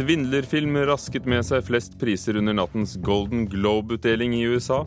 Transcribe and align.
svindlerfilm 0.00 0.76
rasket 0.88 1.26
med 1.28 1.44
seg 1.44 1.64
flest 1.66 1.98
priser 2.00 2.38
under 2.40 2.54
nattens 2.56 2.94
Golden 3.04 3.42
Globe-utdeling 3.50 4.32
i 4.38 4.46
USA. 4.48 4.86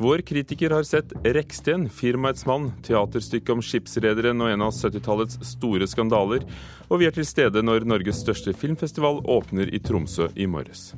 Vår 0.00 0.22
kritiker 0.24 0.72
har 0.72 0.86
sett 0.88 1.12
Reksten, 1.36 1.84
firmaets 1.92 2.46
mann, 2.48 2.70
teaterstykket 2.86 3.52
om 3.52 3.60
skipsrederen 3.60 4.40
og 4.40 4.54
en 4.54 4.64
av 4.64 4.72
70-tallets 4.72 5.36
store 5.50 5.88
skandaler. 5.90 6.46
Og 6.88 7.02
vi 7.02 7.10
er 7.10 7.12
til 7.12 7.28
stede 7.28 7.60
når 7.60 7.84
Norges 7.90 8.22
største 8.24 8.54
filmfestival 8.56 9.20
åpner 9.36 9.68
i 9.68 9.82
Tromsø 9.84 10.30
i 10.32 10.48
morges. 10.48 10.94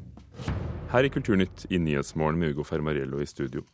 Her 0.92 1.08
i 1.08 1.10
Kulturnytt 1.10 1.66
i 1.66 1.82
Nyhetsmorgen 1.82 2.38
med 2.38 2.54
Ugo 2.54 2.66
Fermariello 2.68 3.18
i 3.18 3.26
studio. 3.26 3.66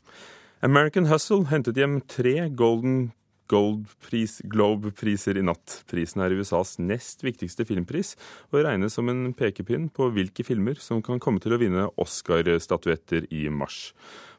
American 0.64 1.11
Hustle 1.12 1.50
hentet 1.52 1.77
hjem 1.77 2.00
tre 2.09 2.48
Golden 2.48 3.11
Globe-priser 3.51 5.39
i 5.39 5.45
natt. 5.45 5.82
Prisen 5.91 6.23
er 6.25 6.35
USAs 6.39 6.79
nest 6.79 7.25
viktigste 7.25 7.67
filmpris, 7.68 8.15
og 8.53 8.65
regnes 8.67 8.95
som 8.99 9.09
en 9.13 9.32
pekepinn 9.37 9.89
på 9.93 10.11
hvilke 10.15 10.45
filmer 10.46 10.79
som 10.81 11.03
kan 11.05 11.21
komme 11.23 11.43
til 11.43 11.57
å 11.57 11.61
vinne 11.61 11.89
Oscar-statuetter 12.01 13.27
i 13.32 13.49
mars. 13.49 13.93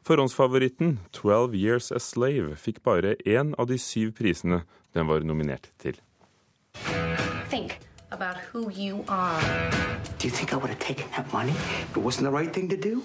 Forhåndsfavoritten 0.04 0.98
'Twelve 1.12 1.56
Years 1.56 1.90
a 1.92 1.98
Slave' 1.98 2.56
fikk 2.56 2.82
bare 2.82 3.16
én 3.24 3.54
av 3.58 3.68
de 3.68 3.78
syv 3.78 4.12
prisene 4.12 4.64
den 4.92 5.06
var 5.06 5.20
nominert 5.24 5.70
til. 5.78 5.96
Think 7.48 7.78
about 8.10 8.36
who 8.52 8.70
you 8.70 9.04
are. 9.08 9.70
Do 10.18 10.28
you 10.28 10.30
think 10.30 10.52
I 10.52 10.56
would 10.56 10.70
have 10.70 10.78
taken 10.78 11.06
that 11.16 11.32
money 11.32 11.52
if 11.52 11.96
it 11.96 12.02
wasn't 12.02 12.24
the 12.24 12.30
right 12.30 12.52
thing 12.52 12.68
to 12.68 12.76
do? 12.76 13.02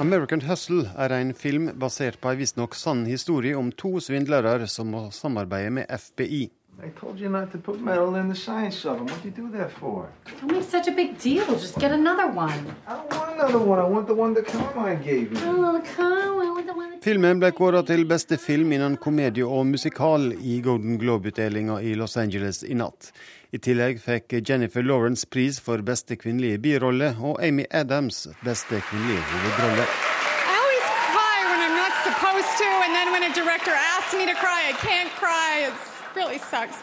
American 0.00 0.40
Hustle 0.40 0.84
er 0.94 1.10
en 1.10 1.32
film 1.34 1.72
basert 1.74 2.20
på 2.22 2.30
en 2.30 2.38
visstnok 2.38 2.76
sann 2.78 3.00
historie 3.06 3.56
om 3.58 3.72
to 3.74 3.98
svindlere 3.98 4.68
som 4.70 4.92
må 4.94 5.08
samarbeide 5.10 5.72
med 5.74 5.90
FBI. 5.90 6.44
I 6.78 6.90
told 7.00 7.18
you 7.18 7.28
not 7.28 7.50
to 7.50 7.58
put 7.58 7.80
metal 7.80 8.14
in 8.14 8.28
the 8.28 8.36
science 8.36 8.84
oven. 8.88 9.08
What'd 9.08 9.24
you 9.24 9.32
do 9.32 9.50
that 9.58 9.72
for? 9.72 10.06
Don't 10.40 10.52
make 10.52 10.62
such 10.62 10.86
a 10.86 10.92
big 10.92 11.18
deal. 11.18 11.44
Just 11.58 11.80
get 11.80 11.90
another 11.90 12.28
one. 12.28 12.76
I 12.86 12.94
don't 12.94 13.10
want 13.10 13.34
another 13.34 13.58
one. 13.58 13.80
I 13.80 13.88
want 13.88 14.06
the 14.06 14.14
one 14.14 14.34
that 14.34 14.46
Carmine 14.46 15.02
gave 15.02 15.32
me. 15.32 15.40
Oh, 15.42 15.64
on 15.64 16.54
with 16.54 16.66
the 16.66 16.74
one. 16.74 16.87
Filmen 16.98 17.38
ble 17.38 17.52
kåra 17.54 17.84
til 17.86 18.00
beste 18.10 18.34
film 18.42 18.72
innen 18.74 18.96
komedie 18.98 19.46
og 19.46 19.68
musikal 19.70 20.32
i 20.34 20.56
Golden 20.64 20.96
Globe-utdelinga 20.98 21.76
i 21.86 21.92
Los 21.94 22.16
Angeles 22.18 22.64
i 22.66 22.74
natt. 22.74 23.12
I 23.54 23.60
tillegg 23.62 24.00
fikk 24.02 24.34
Jennifer 24.48 24.82
Lawrence 24.82 25.28
pris 25.30 25.60
for 25.62 25.78
beste 25.86 26.18
kvinnelige 26.18 26.58
birolle 26.64 27.12
og 27.22 27.38
Amy 27.44 27.68
Adams 27.70 28.26
beste 28.42 28.82
kvinnelige 28.90 29.22
hovedrolle. 29.30 29.86
I 29.86 30.58
always 30.58 30.88
cry 31.14 31.38
when 31.46 31.60
I'm 31.68 31.78
not 31.78 31.94
supposed 32.02 32.52
to, 32.66 32.68
and 32.82 32.92
then 32.98 33.14
when 33.14 33.22
a 33.30 33.32
director 33.32 33.74
asks 33.94 34.12
me 34.18 34.26
to 34.26 34.34
cry, 34.34 34.66
I 34.66 34.74
can't 34.82 35.12
cry. 35.22 35.70
It 35.70 35.74
really 36.18 36.42
sucks. 36.50 36.82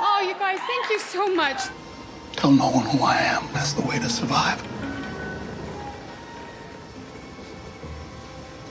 Oh, 0.00 0.24
you 0.24 0.34
guys, 0.40 0.58
thank 0.72 0.88
you 0.88 1.00
so 1.04 1.28
much. 1.36 1.68
Tell 2.32 2.50
no 2.50 2.70
one 2.72 2.86
who 2.88 3.04
I 3.04 3.16
am. 3.36 3.44
That's 3.52 3.74
the 3.74 3.84
way 3.84 3.98
to 3.98 4.08
survive. 4.08 4.56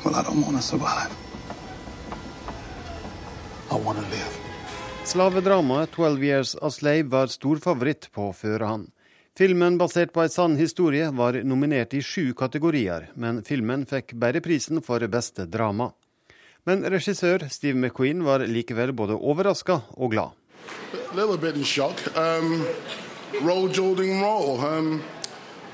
Well, 0.08 0.16
I 0.16 0.24
don't 0.24 0.42
want 0.42 0.56
to 0.56 0.64
survive. 0.64 1.12
I 3.72 3.76
want 3.76 3.98
to 4.00 4.06
live. 4.06 4.38
Slavedramaet 5.04 5.92
'Twelve 5.92 6.24
Years 6.24 6.56
a 6.62 6.72
Slave' 6.72 7.10
var 7.10 7.28
stor 7.28 7.58
favoritt 7.58 8.08
på 8.12 8.34
førehånd. 8.34 8.88
Filmen 9.38 9.78
basert 9.78 10.14
på 10.14 10.22
ei 10.24 10.30
sann 10.30 10.56
historie 10.56 11.10
var 11.12 11.34
nominert 11.44 11.94
i 11.94 12.00
sju 12.02 12.34
kategorier, 12.34 13.10
men 13.16 13.44
filmen 13.44 13.84
fikk 13.86 14.14
bare 14.14 14.40
prisen 14.40 14.80
for 14.82 15.04
beste 15.08 15.46
drama. 15.46 15.92
Men 16.64 16.88
regissør 16.88 17.44
Steve 17.52 17.76
McQueen 17.76 18.24
var 18.24 18.48
likevel 18.48 18.94
både 18.94 19.20
overraska 19.20 19.82
og 19.98 20.12
glad. 20.12 20.32
A 21.12 21.16
little 21.16 21.38
bit 21.38 21.56
in. 21.56 21.66
Um, 22.16 22.66
roll, 23.44 23.68
Jordan, 23.68 24.22
roll. 24.22 24.62
Um, 24.62 25.04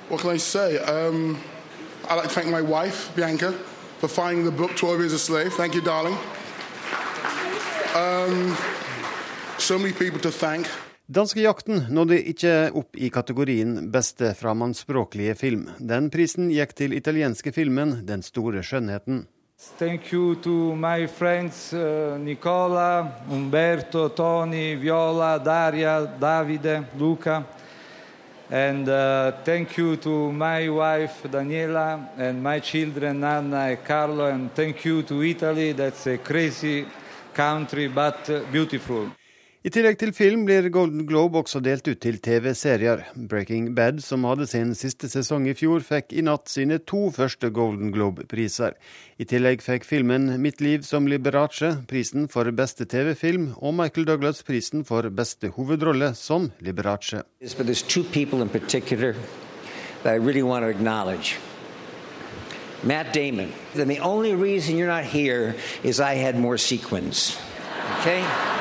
what 0.09 0.21
can 0.21 0.31
I 0.31 0.39
say? 0.39 0.79
Um, 0.79 1.37
I'd 2.09 2.15
like 2.15 2.23
to 2.23 2.29
thank 2.29 2.47
my 2.47 2.61
wife, 2.61 3.15
Bianca, 3.15 3.53
for 4.03 4.09
finding 4.09 4.43
the 4.43 4.51
book 4.51 4.75
12 4.75 4.99
Years 4.99 5.13
a 5.13 5.19
Slave. 5.19 5.49
Thank 5.53 5.75
you, 5.75 5.81
darling. 5.81 6.17
Um, 7.95 8.55
so 9.57 9.79
many 9.79 9.93
people 9.93 10.19
to 10.19 10.31
thank. 10.31 10.67
Danskejakten 11.05 11.85
nådde 11.89 12.17
ikke 12.31 12.71
opp 12.75 12.97
i 12.99 13.09
kategorien 13.09 13.91
beste 13.91 14.33
fremmedspråklige 14.35 15.35
film. 15.35 15.69
Den 15.79 16.09
prisen 16.11 16.49
gikk 16.51 16.75
til 16.75 16.93
italienske 16.97 17.51
filmen 17.51 18.01
'Den 18.03 18.21
store 18.21 18.63
skjønnheten'. 18.63 19.23
Thank 19.79 20.11
you 20.13 20.35
to 20.35 20.75
my 20.75 21.07
friends 21.07 21.73
uh, 21.73 22.19
Nicola, 22.19 23.07
Umberto, 23.31 24.09
Tony, 24.09 24.75
Viola, 24.75 25.37
Daria, 25.37 26.05
Davide, 26.19 26.83
Luca. 26.99 27.43
And 28.49 28.87
uh, 28.87 29.31
thank 29.43 29.77
you 29.77 29.95
to 29.97 30.31
my 30.31 30.69
wife 30.69 31.23
Daniela 31.23 32.09
and 32.17 32.43
my 32.43 32.59
children 32.59 33.23
Anna 33.23 33.57
and 33.57 33.83
Carlo. 33.83 34.27
And 34.27 34.53
thank 34.53 34.85
you 34.85 35.03
to 35.03 35.23
Italy. 35.23 35.71
That's 35.71 36.07
a 36.07 36.17
crazy 36.17 36.85
country, 37.33 37.87
but 37.87 38.29
uh, 38.29 38.41
beautiful. 38.51 39.11
I 39.63 39.71
tillegg 39.71 39.95
til 39.95 40.09
film 40.11 40.41
blir 40.43 40.65
Golden 40.75 41.05
Globe 41.07 41.39
også 41.39 41.61
delt 41.63 41.85
ut 41.87 42.01
til 42.03 42.17
TV-serier. 42.19 43.05
Breaking 43.15 43.69
Bad, 43.77 44.01
som 44.03 44.25
hadde 44.27 44.43
sin 44.51 44.73
siste 44.75 45.07
sesong 45.07 45.45
i 45.47 45.53
fjor, 45.55 45.79
fikk 45.87 46.11
i 46.11 46.19
natt 46.27 46.51
sine 46.51 46.81
to 46.83 47.05
første 47.15 47.47
Golden 47.55 47.93
Globe-priser. 47.95 48.75
I 49.15 49.23
tillegg 49.23 49.63
fikk 49.63 49.87
filmen 49.87 50.33
Mitt 50.43 50.59
liv 50.59 50.83
som 50.83 51.07
Liberace 51.07 51.77
prisen 51.87 52.27
for 52.27 52.51
beste 52.51 52.83
TV-film, 52.91 53.53
og 53.63 53.77
Michael 53.79 54.09
Douglas 54.09 54.43
prisen 54.43 54.83
for 54.83 55.07
beste 55.07 55.53
hovedrolle 55.55 56.11
som 56.11 56.51
Liberace. 56.59 57.23
Really. 60.03 60.43
Matt 62.83 63.13
Damon. 63.13 63.53
And 63.79 63.89
the 63.89 63.99
only 64.01 64.35
reason 64.35 64.75
you're 64.75 64.91
not 64.91 65.05
here 65.05 65.55
is 65.83 66.01
I 66.01 66.15
had 66.15 66.37
more 66.37 66.57
sequins. 66.57 67.37
Okay? 68.01 68.52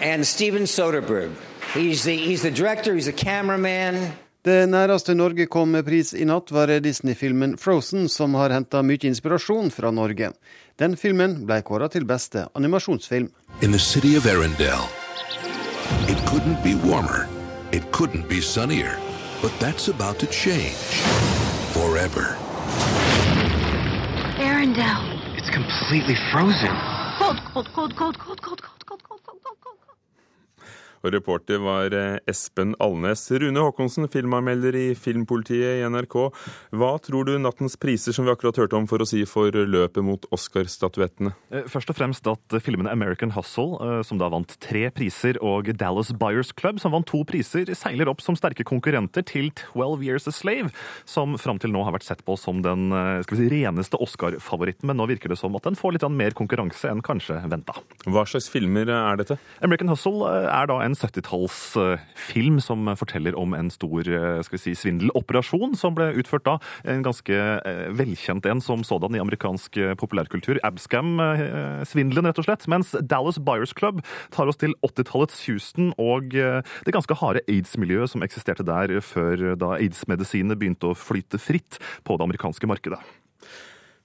and 0.00 0.26
Steven 0.26 0.66
Soderbergh. 0.66 1.32
He's 1.74 2.04
the, 2.04 2.16
he's 2.16 2.42
the 2.42 2.50
director, 2.50 2.94
he's 2.94 3.06
the 3.06 3.12
cameraman. 3.12 4.12
Det 4.44 4.68
næreste 4.68 5.14
Norge 5.14 5.46
kom 5.46 5.68
med 5.68 5.84
pris 5.84 6.14
i 6.14 6.24
natt, 6.24 6.52
var 6.52 6.66
Disney-filmen 6.80 7.56
'Frozen', 7.58 8.08
som 8.08 8.34
har 8.34 8.50
henta 8.50 8.82
mye 8.82 9.04
inspirasjon 9.04 9.70
fra 9.70 9.90
Norge. 9.90 10.32
Den 10.78 10.96
filmen 10.96 11.46
ble 11.46 11.60
kåra 11.62 11.88
til 11.92 12.04
beste 12.04 12.46
animasjonsfilm. 12.54 13.28
In 13.62 13.72
the 13.72 13.78
city 13.78 14.16
of 14.16 14.26
Arendelle, 14.26 14.88
it 16.08 16.16
Cold, 27.18 27.40
cold, 27.52 27.68
cold, 27.74 27.96
cold, 27.96 28.18
cold, 28.18 28.40
cold, 28.40 28.62
cold. 28.62 28.79
Og 31.00 31.14
reporter 31.14 31.60
var 31.64 31.94
eh, 31.96 32.18
Espen 32.28 32.74
Alnes. 32.82 33.22
Rune 33.40 33.62
Håkonsen, 33.64 34.04
filmanmelder 34.12 34.76
i 34.76 34.86
Filmpolitiet 34.98 35.80
i 35.80 35.86
NRK. 35.88 36.16
Hva 36.76 36.90
tror 37.00 37.24
du 37.28 37.32
nattens 37.40 37.78
priser 37.80 38.12
som 38.12 38.26
vi 38.26 38.32
akkurat 38.34 38.58
hørte 38.60 38.76
om 38.76 38.88
for 38.90 39.00
å 39.00 39.06
si 39.08 39.22
for 39.28 39.48
løpet 39.54 40.04
mot 40.04 40.26
Oscar-statuettene? 40.34 41.32
Eh, 41.50 41.64
Først 41.70 41.92
og 41.92 41.96
fremst 41.96 42.28
at 42.28 42.56
filmene 42.64 42.92
American 42.92 43.32
Hustle, 43.36 43.78
eh, 43.80 44.02
som 44.04 44.20
da 44.20 44.28
vant 44.32 44.52
tre 44.60 44.88
priser, 44.92 45.38
og 45.40 45.70
Dallas 45.80 46.12
Buyers 46.12 46.52
Club, 46.52 46.80
som 46.82 46.92
vant 46.92 47.08
to 47.08 47.22
priser, 47.28 47.72
seiler 47.78 48.10
opp 48.12 48.20
som 48.24 48.36
sterke 48.36 48.66
konkurrenter 48.68 49.24
til 49.24 49.48
12 49.72 50.04
Years 50.04 50.28
a 50.28 50.34
Slave, 50.36 50.68
som 51.08 51.38
fram 51.40 51.60
til 51.62 51.72
nå 51.72 51.84
har 51.86 51.96
vært 51.96 52.08
sett 52.08 52.24
på 52.26 52.36
som 52.40 52.60
den 52.64 52.90
skal 53.24 53.36
vi 53.38 53.46
si, 53.46 53.50
reneste 53.54 53.98
Oscar-favoritten. 54.00 54.86
Men 54.90 55.00
nå 55.00 55.08
virker 55.10 55.32
det 55.32 55.38
som 55.40 55.56
at 55.56 55.64
den 55.66 55.78
får 55.78 55.96
litt 55.96 56.06
mer 56.10 56.34
konkurranse 56.36 56.90
enn 56.90 57.02
kanskje 57.04 57.38
venta. 57.48 57.76
Hva 58.04 58.26
slags 58.28 58.50
filmer 58.52 58.88
er 58.90 59.18
dette? 59.20 59.36
American 59.64 59.90
Hustle 59.92 60.28
er 60.28 60.68
da 60.70 60.78
en 60.84 60.89
70-tallsfilm 60.98 62.60
som 62.64 62.88
forteller 62.98 63.36
om 63.38 63.54
en 63.56 63.70
stor 63.72 64.06
skal 64.44 64.56
vi 64.56 64.62
si, 64.62 64.74
svindeloperasjon 64.78 65.76
som 65.78 65.94
ble 65.98 66.10
utført 66.20 66.46
da. 66.48 66.56
En 66.88 67.04
ganske 67.06 67.36
velkjent 67.96 68.46
en 68.50 68.62
som 68.64 68.82
sådan 68.86 69.14
i 69.16 69.22
amerikansk 69.22 69.78
populærkultur. 70.00 70.60
Abscam-svindelen, 70.66 72.28
rett 72.30 72.40
og 72.42 72.48
slett. 72.48 72.66
Mens 72.70 72.94
Dallas 73.00 73.38
Buyers 73.42 73.74
Club 73.76 74.02
tar 74.34 74.50
oss 74.50 74.60
til 74.60 74.74
80-tallets 74.86 75.44
Houston 75.46 75.94
og 76.00 76.32
det 76.34 76.96
ganske 76.96 77.16
harde 77.22 77.44
aids-miljøet 77.46 78.12
som 78.14 78.26
eksisterte 78.26 78.66
der 78.66 78.98
før 79.04 79.54
da 79.60 79.76
aids-medisinene 79.78 80.58
begynte 80.58 80.90
å 80.90 80.98
flyte 80.98 81.40
fritt 81.40 81.80
på 82.06 82.18
det 82.18 82.26
amerikanske 82.28 82.70
markedet. 82.70 83.00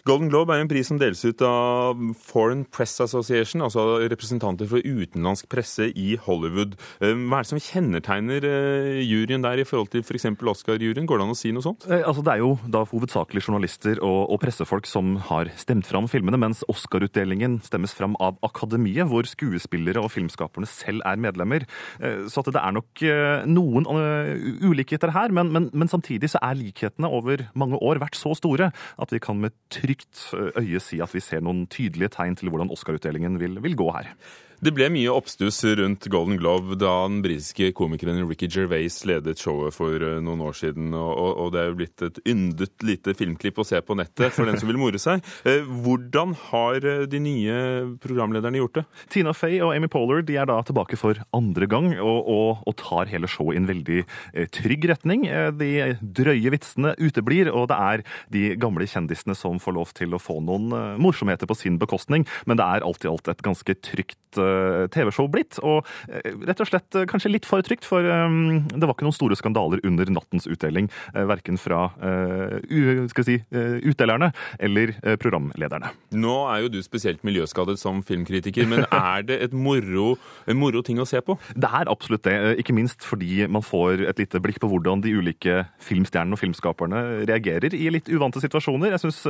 Golden 0.05 0.29
Globe 0.29 0.53
er 0.53 0.61
en 0.61 0.69
pris 0.69 0.85
som 0.85 0.99
deles 1.01 1.23
ut 1.25 1.39
av 1.41 1.97
Foreign 2.21 2.59
Press 2.69 2.99
Association, 3.01 3.63
altså 3.65 4.03
representanter 4.05 4.67
for 4.69 4.85
utenlandsk 4.85 5.47
presse 5.49 5.87
i 5.97 6.11
Hollywood. 6.21 6.75
Eh, 6.99 7.15
hva 7.25 7.39
er 7.39 7.47
det 7.47 7.49
som 7.49 7.61
kjennetegner 7.65 8.45
eh, 8.45 8.99
juryen 9.01 9.41
der 9.41 9.63
i 9.63 9.65
forhold 9.65 9.89
til 9.95 10.03
f.eks. 10.05 10.27
Oscar-juryen? 10.37 11.07
Går 11.09 11.17
det 11.17 11.25
an 11.25 11.33
å 11.33 11.37
si 11.39 11.49
noe 11.55 11.65
sånt? 11.65 11.87
Eh, 11.89 12.03
altså, 12.05 12.21
det 12.21 12.35
er 12.35 12.43
jo 12.43 12.51
da 12.69 12.83
hovedsakelig 12.91 13.41
journalister 13.47 13.97
og, 13.97 14.19
og, 14.27 14.37
pressefolk 14.43 14.85
som 14.85 15.15
har 15.31 15.49
stemt 15.57 15.89
fram 15.89 16.05
filmene, 16.11 16.37
mens 16.37 16.61
Oscar-utdelingen 16.69 17.57
stemmes 17.65 17.97
fram 17.97 18.13
av 18.21 18.37
Akademiet, 18.45 19.09
hvor 19.09 19.25
skuespillere 19.25 20.05
og 20.05 20.13
filmskaperne 20.13 20.69
selv 20.69 21.01
er 21.09 21.17
medlemmer. 21.17 21.65
Så 22.29 22.45
det 22.45 22.61
er 22.61 22.73
nok 22.75 23.01
noen 23.49 23.87
ulikheter 24.61 25.15
her, 25.15 25.33
men, 25.33 25.49
men, 25.55 25.71
men 25.73 25.89
samtidig 25.89 26.29
så 26.35 26.43
er 26.45 26.59
likhetene 26.59 27.09
over 27.09 27.47
mange 27.57 27.81
år 27.81 28.03
vært 28.03 28.19
så 28.19 28.35
store 28.37 28.69
at 29.01 29.13
vi 29.15 29.23
kan 29.23 29.41
med 29.41 29.55
trygg 29.73 29.94
trygt 29.95 30.57
øye 30.59 30.79
si 30.79 30.99
at 31.03 31.13
vi 31.13 31.21
ser 31.23 31.43
noen 31.43 31.65
tydelige 31.71 32.11
tegn 32.15 32.35
til 32.35 32.51
hvordan 32.51 32.71
Oscar-utdelingen 32.73 33.39
vil, 33.39 33.61
vil 33.63 33.77
gå 33.79 33.91
her. 33.95 34.11
Det 34.65 34.71
ble 34.73 34.87
mye 34.89 35.11
oppstuss 35.13 35.59
rundt 35.77 36.07
Golden 36.09 36.39
Glove 36.39 36.73
da 36.81 36.89
den 37.05 37.19
britiske 37.21 37.67
komikeren 37.77 38.23
Ricky 38.25 38.47
Gervais 38.49 38.95
ledet 39.05 39.37
showet 39.37 39.75
for 39.75 40.01
eh, 40.01 40.15
noen 40.25 40.41
år 40.41 40.55
siden. 40.57 40.87
Og, 40.97 41.51
det 41.53 41.59
er 41.61 41.67
jo 41.69 41.75
blitt 41.77 42.01
et 42.07 42.17
yndet 42.25 42.85
lite 42.87 43.13
filmklipp 43.13 43.61
å 43.61 43.65
se 43.67 43.77
på 43.85 43.93
nettet 43.99 44.33
for 44.33 44.49
den 44.49 44.57
som 44.57 44.71
vil 44.71 44.81
more 44.81 45.01
seg. 45.01 45.21
Eh, 45.45 45.61
hvordan 45.83 46.31
har 46.47 46.85
eh, 46.87 47.03
de 47.09 47.19
nye 47.21 47.55
programlederne 48.01 48.57
gjort 48.57 48.79
det? 48.79 48.83
Tina 49.13 49.33
Fey 49.35 49.59
og 49.61 49.75
Amy 49.75 49.89
Poehler 49.91 50.23
de 50.25 50.39
er 50.41 50.47
da 50.49 50.55
tilbake 50.65 50.97
for 50.97 51.19
andre 51.37 51.67
gang 51.69 51.91
og, 51.99 52.29
og, 52.31 52.63
og 52.65 52.75
tar 52.79 53.11
hele 53.11 53.29
showet 53.29 53.57
i 53.57 53.61
en 53.61 53.67
veldig 53.69 53.99
trygg 54.55 54.87
retning. 54.89 55.27
De 55.59 55.69
drøye 56.01 56.53
vitsene 56.55 56.95
uteblir, 56.97 57.51
og 57.51 57.67
det 57.69 57.77
er 57.77 58.05
de 58.33 58.43
gamle 58.61 58.87
kjendisene 58.89 59.37
som 59.37 59.61
får 59.61 59.77
lov 59.77 59.93
til 59.97 60.15
å 60.15 60.21
få 60.21 60.39
noen 60.45 60.71
morsomheter 61.03 61.49
på 61.49 61.59
sin 61.59 61.77
bekostning, 61.81 62.25
men 62.49 62.57
det 62.57 62.65
er 62.65 62.87
alt 62.87 63.05
i 63.05 63.11
alt 63.11 63.29
et 63.29 63.45
ganske 63.45 63.77
trygt 63.85 64.41
TV-show 64.93 65.29
blitt. 65.31 65.59
Og 65.65 65.85
eh, 66.09 66.33
rett 66.47 66.61
og 66.61 66.69
slett 66.69 66.97
eh, 66.97 67.07
kanskje 67.09 67.31
litt 67.33 67.47
for 67.47 67.63
trygt, 67.65 67.85
for 67.87 68.05
det 68.05 68.81
var 68.83 68.93
ikke 68.93 69.05
noen 69.07 69.15
store 69.15 69.37
skandaler 69.37 69.81
under 69.87 70.09
nattens 70.13 70.45
utdeling. 70.49 70.87
Verken 71.13 71.57
fra 71.59 71.87
skal 73.11 73.25
si, 73.27 73.35
utdelerne 73.87 74.29
eller 74.63 74.93
programlederne. 75.21 75.91
Nå 76.17 76.35
er 76.51 76.63
jo 76.63 76.71
du 76.73 76.79
spesielt 76.85 77.23
miljøskadet 77.27 77.77
som 77.81 78.01
filmkritiker, 78.05 78.67
men 78.69 78.85
er 78.89 79.25
det 79.27 79.37
et 79.47 79.55
moro, 79.55 80.15
en 80.49 80.59
moro 80.59 80.83
ting 80.85 80.99
å 81.01 81.07
se 81.09 81.21
på? 81.25 81.37
Det 81.55 81.69
er 81.79 81.91
absolutt 81.91 82.25
det. 82.27 82.35
Ikke 82.61 82.75
minst 82.75 83.05
fordi 83.05 83.45
man 83.51 83.65
får 83.65 84.05
et 84.11 84.21
lite 84.21 84.41
blikk 84.43 84.61
på 84.63 84.69
hvordan 84.71 85.03
de 85.05 85.15
ulike 85.15 85.63
filmstjernene 85.83 86.37
og 86.37 86.41
filmskaperne 86.41 87.03
reagerer 87.29 87.75
i 87.77 87.89
litt 87.93 88.11
uvante 88.11 88.43
situasjoner. 88.43 88.95
Jeg 88.95 89.05
syns 89.05 89.21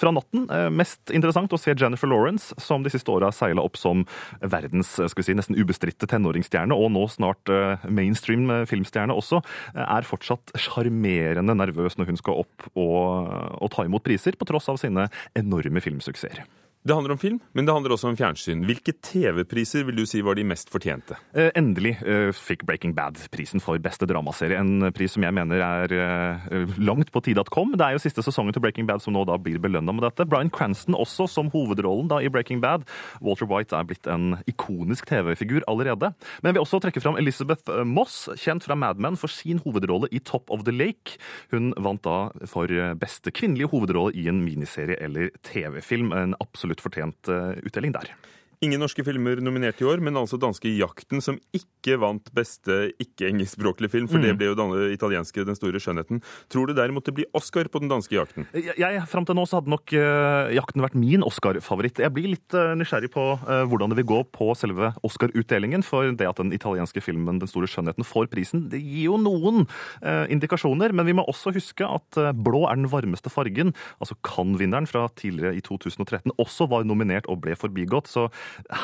fra 0.00 0.14
natten 0.14 0.48
mest 0.74 1.14
interessant 1.14 1.54
å 1.54 1.60
se 1.60 1.76
Jennifer 1.78 2.10
Lawrence, 2.10 2.56
som 2.60 2.84
de 2.84 2.92
siste 2.92 3.12
åra 3.12 3.30
seila 3.34 3.64
opp 3.64 3.78
som 3.80 4.04
verdens 4.40 4.57
skal 4.66 5.22
vi 5.22 5.26
si, 5.26 5.36
nesten 5.38 5.58
ubestridte 5.58 6.08
tenåringsstjerne, 6.10 6.76
og 6.76 6.92
nå 6.94 7.04
snart 7.12 7.52
eh, 7.52 7.88
mainstream 7.92 8.48
eh, 8.54 8.64
filmstjerne 8.68 9.16
også, 9.16 9.42
eh, 9.74 9.84
er 9.84 10.08
fortsatt 10.08 10.54
sjarmerende 10.58 11.56
nervøs 11.58 11.98
når 11.98 12.12
hun 12.12 12.20
skal 12.20 12.42
opp 12.44 12.68
og, 12.74 13.28
og 13.62 13.72
ta 13.74 13.86
imot 13.86 14.06
priser, 14.06 14.38
på 14.38 14.48
tross 14.48 14.70
av 14.72 14.80
sine 14.80 15.08
enorme 15.38 15.82
filmsuksesser. 15.84 16.44
Det 16.88 16.94
handler 16.94 17.12
om 17.12 17.18
film, 17.18 17.38
men 17.52 17.66
det 17.66 17.72
handler 17.74 17.92
også 17.92 18.08
om 18.08 18.16
fjernsyn. 18.16 18.62
Hvilke 18.64 18.94
TV-priser 19.04 19.82
vil 19.84 19.98
du 19.98 20.06
si 20.08 20.22
var 20.24 20.38
de 20.38 20.44
mest 20.48 20.70
fortjente? 20.72 21.18
Eh, 21.36 21.50
endelig 21.58 21.98
eh, 22.00 22.30
fikk 22.32 22.62
Breaking 22.64 22.94
Bad 22.96 23.18
prisen 23.28 23.60
for 23.60 23.76
beste 23.84 24.06
dramaserie. 24.08 24.56
En 24.56 24.88
pris 24.96 25.12
som 25.12 25.26
jeg 25.26 25.36
mener 25.36 25.60
er 25.60 25.92
eh, 25.92 26.72
langt 26.80 27.10
på 27.12 27.20
tide 27.26 27.42
at 27.44 27.50
kom. 27.52 27.74
Det 27.76 27.84
er 27.84 27.92
jo 27.92 28.00
siste 28.00 28.24
sesongen 28.24 28.56
til 28.56 28.64
Breaking 28.64 28.88
Bad 28.88 29.04
som 29.04 29.12
nå 29.12 29.26
da 29.28 29.36
blir 29.36 29.60
belønna 29.60 29.92
med 29.92 30.06
dette. 30.06 30.24
Bryan 30.24 30.48
Cranston 30.54 30.96
også 30.96 31.26
som 31.28 31.50
hovedrollen 31.52 32.08
da 32.08 32.22
i 32.24 32.30
Breaking 32.32 32.62
Bad. 32.64 32.88
Walter 33.20 33.50
White 33.50 33.76
er 33.76 33.84
blitt 33.90 34.08
en 34.08 34.38
ikonisk 34.48 35.10
TV-figur 35.12 35.68
allerede. 35.68 36.14
Men 36.40 36.54
jeg 36.54 36.56
vil 36.56 36.64
også 36.64 36.80
trekke 36.86 37.04
fram 37.04 37.20
Elizabeth 37.20 37.82
Moss, 37.84 38.30
kjent 38.40 38.64
fra 38.64 38.78
Mad 38.80 38.96
Men 38.96 39.20
for 39.20 39.28
sin 39.28 39.60
hovedrolle 39.66 40.08
i 40.08 40.22
Top 40.24 40.48
of 40.48 40.64
the 40.64 40.72
Lake. 40.72 41.20
Hun 41.52 41.74
vant 41.76 42.00
da 42.08 42.48
for 42.48 42.72
beste 42.96 43.28
kvinnelige 43.36 43.74
hovedrolle 43.74 44.16
i 44.16 44.24
en 44.32 44.40
miniserie 44.40 44.96
eller 45.04 45.34
TV-film. 45.44 46.16
En 46.16 46.38
absolutt 46.40 46.77
fortjent 46.84 47.30
eh, 47.32 47.58
utdeling 47.66 47.94
der. 47.96 48.12
Ingen 48.58 48.80
norske 48.82 49.04
filmer 49.06 49.38
nominert 49.38 49.78
i 49.78 49.86
år, 49.86 50.00
men 50.02 50.16
altså 50.18 50.34
danske 50.40 50.66
'Jakten', 50.66 51.20
som 51.22 51.36
ikke 51.54 51.94
vant 52.02 52.26
beste 52.34 52.90
ikke-engelskspråklige 52.98 53.92
film, 53.92 54.08
for 54.10 54.18
mm. 54.18 54.24
det 54.24 54.32
ble 54.34 54.48
jo 54.48 54.56
den 54.58 54.72
italienske 54.90 55.44
'Den 55.46 55.54
store 55.54 55.78
skjønnheten'. 55.78 56.18
Tror 56.50 56.66
du 56.66 56.74
derimot 56.74 57.06
det 57.06 57.14
blir 57.14 57.30
Oscar 57.38 57.70
på 57.70 57.78
den 57.78 57.88
danske 57.88 58.16
'Jakten'? 58.18 58.48
Jeg, 58.58 59.04
Fram 59.06 59.24
til 59.24 59.38
nå 59.38 59.44
så 59.46 59.60
hadde 59.60 59.70
nok 59.70 59.94
uh, 59.94 60.50
'Jakten' 60.50 60.82
vært 60.82 60.98
min 60.98 61.22
Oscar-favoritt. 61.22 62.02
Jeg 62.02 62.10
blir 62.10 62.34
litt 62.34 62.50
uh, 62.50 62.74
nysgjerrig 62.74 63.12
på 63.14 63.38
uh, 63.38 63.62
hvordan 63.70 63.94
det 63.94 64.00
vil 64.02 64.10
gå 64.10 64.18
på 64.34 64.50
selve 64.58 64.90
Oscar-utdelingen, 65.06 65.86
for 65.86 66.10
det 66.10 66.26
at 66.26 66.42
den 66.42 66.50
italienske 66.50 66.98
filmen 66.98 67.38
'Den 67.38 67.46
store 67.46 67.70
skjønnheten' 67.70 68.02
får 68.02 68.26
prisen, 68.26 68.66
det 68.74 68.82
gir 68.82 69.06
jo 69.12 69.22
noen 69.22 69.68
indikasjoner, 70.02 70.90
men 70.92 71.06
vi 71.06 71.14
må 71.14 71.22
også 71.30 71.52
huske 71.54 71.86
at 71.86 72.18
blå 72.34 72.66
er 72.66 72.74
den 72.74 72.90
varmeste 72.90 73.30
fargen. 73.30 73.70
Altså 74.02 74.16
Cannes-vinneren 74.26 74.88
fra 74.90 75.06
tidligere 75.14 75.54
i 75.54 75.62
2013 75.62 76.34
også 76.38 76.66
var 76.68 76.86
nominert 76.88 77.28
og 77.30 77.40
ble 77.44 77.54
forbigått. 77.54 78.08
så 78.10 78.28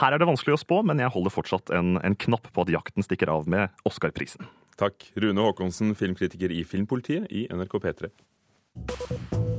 her 0.00 0.14
er 0.14 0.20
det 0.20 0.28
vanskelig 0.28 0.56
å 0.56 0.61
spå, 0.61 0.82
men 0.87 1.02
jeg 1.02 1.12
holder 1.14 1.34
fortsatt 1.34 1.72
en, 1.75 1.96
en 2.02 2.19
knapp 2.26 2.50
på 2.52 2.66
at 2.66 2.75
jakten 2.75 3.06
stikker 3.06 3.32
av 3.32 3.49
med 3.50 3.72
Oscar-prisen. 3.88 4.49
Takk. 4.81 5.11
Rune 5.14 5.46
Håkonsen, 5.46 5.94
filmkritiker 5.99 6.50
i 6.50 6.64
Filmpolitiet 6.66 7.31
i 7.31 7.46
NRK 7.55 7.78
P3. 7.87 9.53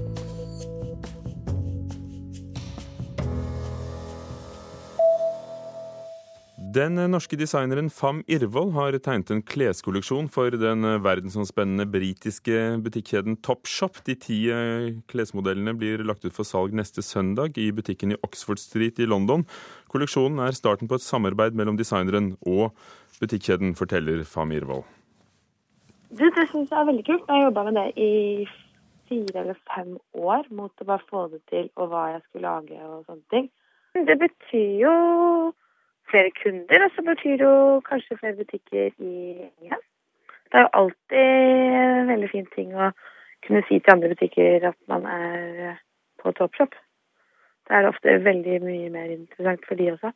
Den 6.75 6.97
norske 7.07 7.37
designeren 7.39 7.87
Fam 7.93 8.17
Irvold 8.27 8.73
har 8.75 8.95
tegnet 8.99 9.29
en 9.31 9.41
kleskolleksjon 9.47 10.25
for 10.33 10.51
den 10.59 10.83
verdensomspennende 11.05 11.85
britiske 11.87 12.81
butikkjeden 12.83 13.37
Topshop. 13.45 14.01
De 14.03 14.15
ti 14.19 14.41
eh, 14.51 14.97
klesmodellene 15.07 15.71
blir 15.79 16.03
lagt 16.03 16.27
ut 16.27 16.35
for 16.35 16.43
salg 16.43 16.75
neste 16.75 17.05
søndag 17.05 17.55
i 17.61 17.69
butikken 17.71 18.11
i 18.11 18.19
Oxford 18.27 18.59
Street 18.59 18.99
i 18.99 19.07
London. 19.07 19.47
Kolleksjonen 19.87 20.43
er 20.43 20.57
starten 20.57 20.91
på 20.91 20.99
et 20.99 21.05
samarbeid 21.05 21.55
mellom 21.55 21.79
designeren 21.79 22.33
og 22.43 22.75
butikkjeden, 23.21 23.71
forteller 23.79 24.27
Fam 24.27 24.51
Irvold. 24.51 24.83
Det, 26.11 26.27
det 26.27 26.49
syns 26.51 26.73
jeg 26.73 26.81
er 26.81 26.91
veldig 26.91 27.07
kult. 27.07 27.27
Jeg 27.29 27.37
har 27.37 27.45
jobba 27.47 27.67
med 27.69 27.79
det 27.79 27.89
i 27.95 28.13
fire 29.07 29.45
eller 29.45 29.67
fem 29.71 29.95
år 30.27 30.49
mot 30.51 30.75
å 30.75 30.91
bare 30.91 31.07
få 31.07 31.29
det 31.31 31.45
til 31.53 31.71
og 31.77 31.93
hva 31.93 32.09
jeg 32.17 32.25
skulle 32.25 32.49
lage 32.49 32.87
og 32.89 33.05
sånne 33.05 33.29
ting. 33.31 33.53
Det 33.95 34.19
betyr 34.19 34.81
jo 34.81 34.97
flere 36.11 36.31
kunder, 36.43 36.85
og 36.85 36.91
så 36.95 37.03
betyr 37.09 37.37
det 37.41 37.47
jo 37.47 37.81
kanskje 37.89 38.17
flere 38.19 38.39
butikker 38.39 38.91
i 38.99 39.13
England. 39.61 39.85
Det 40.51 40.59
er 40.59 40.65
jo 40.65 40.73
alltid 40.79 41.17
en 41.19 42.09
veldig 42.13 42.29
fin 42.31 42.49
ting 42.55 42.73
å 42.75 42.91
kunne 43.45 43.63
si 43.67 43.79
til 43.79 43.93
andre 43.93 44.11
butikker 44.13 44.69
at 44.71 44.77
man 44.91 45.05
er 45.09 45.79
på 46.21 46.33
Topshop. 46.37 46.77
Da 47.65 47.77
er 47.77 47.85
det 47.85 47.93
ofte 47.93 48.17
veldig 48.23 48.61
mye 48.63 48.89
mer 48.93 49.11
interessant 49.13 49.65
for 49.67 49.79
de 49.79 49.91
også. 49.95 50.13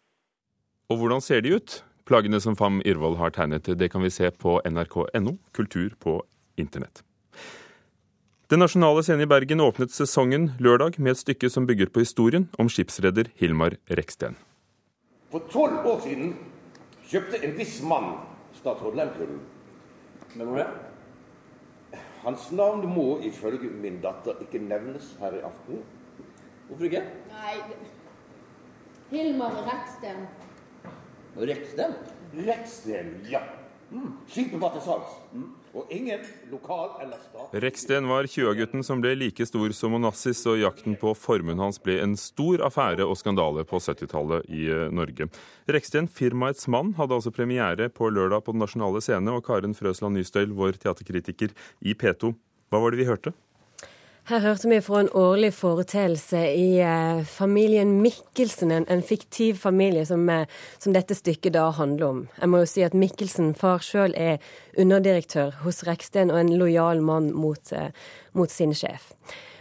Og 0.90 1.02
hvordan 1.02 1.22
ser 1.22 1.42
de 1.46 1.54
ut? 1.58 1.82
Plaggene 2.10 2.40
som 2.42 2.56
Fam 2.58 2.82
Irvold 2.86 3.20
har 3.20 3.34
tegnet, 3.34 3.70
det 3.80 3.92
kan 3.94 4.02
vi 4.02 4.10
se 4.10 4.32
på 4.32 4.58
nrk.no, 4.66 5.36
kultur 5.54 5.94
på 6.02 6.18
internett. 6.58 7.04
Den 8.50 8.64
nasjonale 8.64 9.04
scenen 9.06 9.28
i 9.28 9.30
Bergen 9.30 9.62
åpnet 9.62 9.94
sesongen 9.94 10.50
lørdag 10.58 10.98
med 10.98 11.14
et 11.14 11.22
stykke 11.22 11.52
som 11.54 11.68
bygger 11.70 11.92
på 11.94 12.02
historien 12.02 12.48
om 12.58 12.70
skipsreder 12.72 13.30
Hilmar 13.38 13.78
Reksten. 13.94 14.40
For 15.30 15.46
tolv 15.52 15.86
år 15.86 16.00
siden 16.04 16.34
kjøpte 17.10 17.42
en 17.46 17.56
viss 17.58 17.80
mann 17.86 18.16
statsråd 18.58 18.98
Lehmkuhl. 18.98 19.36
Hvem 20.36 20.52
var 20.54 20.64
det? 20.64 22.00
Hans 22.24 22.50
navn 22.52 22.84
må 22.90 23.20
ifølge 23.24 23.70
min 23.82 24.02
datter 24.04 24.42
ikke 24.44 24.62
nevnes 24.62 25.14
her 25.22 25.38
i 25.38 25.44
aften. 25.46 25.84
Hvorfor 26.68 26.90
ikke? 26.90 27.06
Nei 27.32 27.56
Hilmar 29.10 29.56
Reksten. 29.66 30.28
Reksten? 31.38 31.96
Reksten, 32.46 33.16
ja. 33.32 33.40
Mm. 33.90 34.12
Skipet 34.28 34.62
var 34.62 34.74
til 34.76 34.82
salgs. 34.86 35.16
Mm. 35.34 35.48
Og 35.80 35.92
ingen 35.96 36.24
lokal 36.52 36.90
eller 37.04 37.20
stat 37.24 37.54
Reksten 37.64 38.08
var 38.10 38.28
20-gutten 38.28 38.84
som 38.84 39.00
ble 39.04 39.14
like 39.16 39.46
stor 39.48 39.72
som 39.76 39.96
Onassis, 39.96 40.42
og 40.50 40.60
jakten 40.60 40.98
på 41.00 41.14
formuen 41.16 41.62
hans 41.64 41.80
ble 41.84 41.96
en 42.04 42.18
stor 42.20 42.66
affære 42.68 43.08
og 43.08 43.16
skandale 43.20 43.64
på 43.70 43.80
70-tallet 43.80 44.50
i 44.52 44.66
eh, 44.68 44.90
Norge. 44.92 45.30
Reksten, 45.72 46.10
firmaets 46.12 46.68
mann, 46.68 46.92
hadde 47.00 47.16
altså 47.16 47.32
premiere 47.32 47.88
på 47.94 48.12
lørdag 48.12 48.44
på 48.44 48.56
Den 48.56 48.66
nasjonale 48.66 49.04
scene, 49.06 49.32
og 49.32 49.46
Karen 49.48 49.78
Frøsland 49.78 50.20
Nystøyl, 50.20 50.52
vår 50.58 50.82
teaterkritiker 50.84 51.56
i 51.80 51.96
P2. 51.96 52.34
Hva 52.70 52.84
var 52.84 52.92
det 52.92 53.00
vi 53.00 53.08
hørte? 53.08 53.34
Her 54.30 54.44
hørte 54.44 54.70
vi 54.70 54.78
fra 54.86 55.00
en 55.02 55.08
årlig 55.18 55.50
foreteelse 55.58 56.38
i 56.54 56.76
eh, 56.86 57.22
familien 57.26 57.96
Mikkelsen, 58.04 58.70
en, 58.70 58.84
en 58.86 59.02
fiktiv 59.02 59.56
familie 59.58 60.04
som, 60.06 60.28
eh, 60.30 60.44
som, 60.78 60.94
dette 60.94 61.16
stykket 61.18 61.56
da 61.56 61.64
handler 61.74 62.06
om. 62.06 62.20
Jeg 62.38 62.50
må 62.54 62.60
jo 62.62 62.68
si 62.70 62.84
at 62.86 62.94
Mikkelsen, 62.94 63.56
far 63.58 63.82
sjøl, 63.82 64.14
er 64.14 64.38
underdirektør 64.78 65.58
hos 65.64 65.82
Reksten 65.88 66.30
og 66.30 66.44
en 66.44 66.52
lojal 66.62 67.02
mann 67.02 67.32
mot, 67.34 67.74
eh, 67.74 67.90
mot 68.38 68.54
sin 68.54 68.76
sjef. 68.78 69.08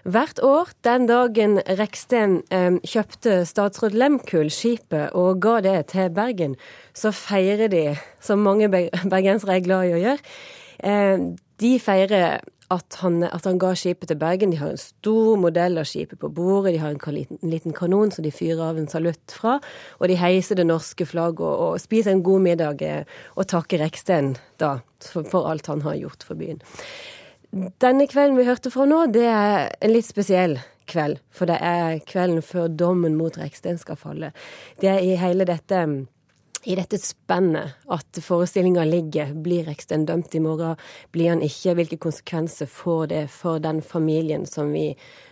Hvert 0.05 0.45
år 0.45 0.75
den 0.85 1.09
dagen 1.09 1.63
Reksten 1.81 2.43
eh, 2.53 2.77
kjøpte 2.85 3.39
statsråd 3.49 3.97
Lemkull 3.97 4.53
skipet 4.53 5.17
og 5.17 5.41
ga 5.49 5.63
det 5.65 5.79
til 5.95 6.13
Bergen, 6.13 6.59
så 6.93 7.15
feirer 7.17 7.73
de, 7.73 7.87
som 8.21 8.45
mange 8.45 8.69
bergensere 8.69 9.57
er 9.57 9.65
glad 9.65 9.89
i 9.89 9.97
å 9.97 10.05
gjøre, 10.05 10.39
eh, 10.93 11.27
de 11.57 11.75
feirer 11.81 12.45
at 12.71 12.99
han, 13.01 13.23
at 13.25 13.47
han, 13.49 13.59
ga 13.61 13.73
skipet 13.79 14.11
til 14.11 14.19
Bergen. 14.21 14.53
De 14.53 14.61
har 14.61 14.73
en 14.75 14.81
stor 14.81 15.39
modell 15.41 15.81
av 15.81 15.89
skipet 15.89 16.21
på 16.21 16.31
bordet, 16.33 16.75
de 16.75 16.83
har 16.83 16.93
en 16.93 17.15
liten, 17.15 17.41
liten 17.43 17.77
kanon 17.77 18.13
som 18.13 18.27
de 18.27 18.33
fyrer 18.35 18.61
av 18.67 18.81
en 18.81 18.89
salutt 18.91 19.33
fra, 19.33 19.57
og 19.99 20.11
de 20.11 20.19
heiser 20.21 20.59
det 20.59 20.69
norske 20.69 21.07
flagget 21.09 21.45
og, 21.47 21.55
og, 21.65 21.81
spiser 21.81 22.13
en 22.13 22.25
god 22.27 22.45
middag 22.45 22.85
eh, 22.85 23.21
og 23.37 23.49
takker 23.49 23.81
Reksten 23.81 24.35
da 24.61 24.79
for, 25.01 25.25
for, 25.25 25.49
alt 25.49 25.71
han 25.71 25.85
har 25.87 25.97
gjort 25.97 26.27
for 26.29 26.39
byen. 26.39 26.61
Denne 27.81 28.05
kvelden 28.11 28.37
vi 28.37 28.45
hørte 28.45 28.73
fra 28.75 28.85
nå, 28.85 29.07
det 29.15 29.25
er 29.33 29.71
en 29.81 29.95
litt 29.95 30.09
spesiell 30.09 30.59
kveld, 30.89 31.23
for 31.33 31.49
det 31.49 31.57
er 31.65 32.03
kvelden 32.09 32.45
før 32.45 32.69
dommen 32.69 33.17
mot 33.17 33.37
Reksten 33.41 33.81
skal 33.81 33.97
falle. 34.01 34.33
Det 34.81 34.93
er 34.93 35.05
i 35.05 35.17
hele 35.21 35.49
dette 35.49 35.85
i 36.69 36.75
dette 36.77 36.99
spennet 37.01 37.79
at 37.89 38.19
forestillinga 38.21 38.85
ligger. 38.85 39.31
Blir 39.33 39.65
Reksten 39.65 40.05
dømt 40.07 40.35
i 40.35 40.41
morgen? 40.45 40.77
Blir 41.17 41.31
han 41.33 41.41
ikke? 41.45 41.73
Hvilke 41.79 41.97
konsekvenser 42.03 42.69
får 42.69 43.07
det 43.13 43.23
for 43.33 43.63
den 43.65 43.81
familien 43.81 44.45
som 44.47 44.75
vi, 44.77 44.91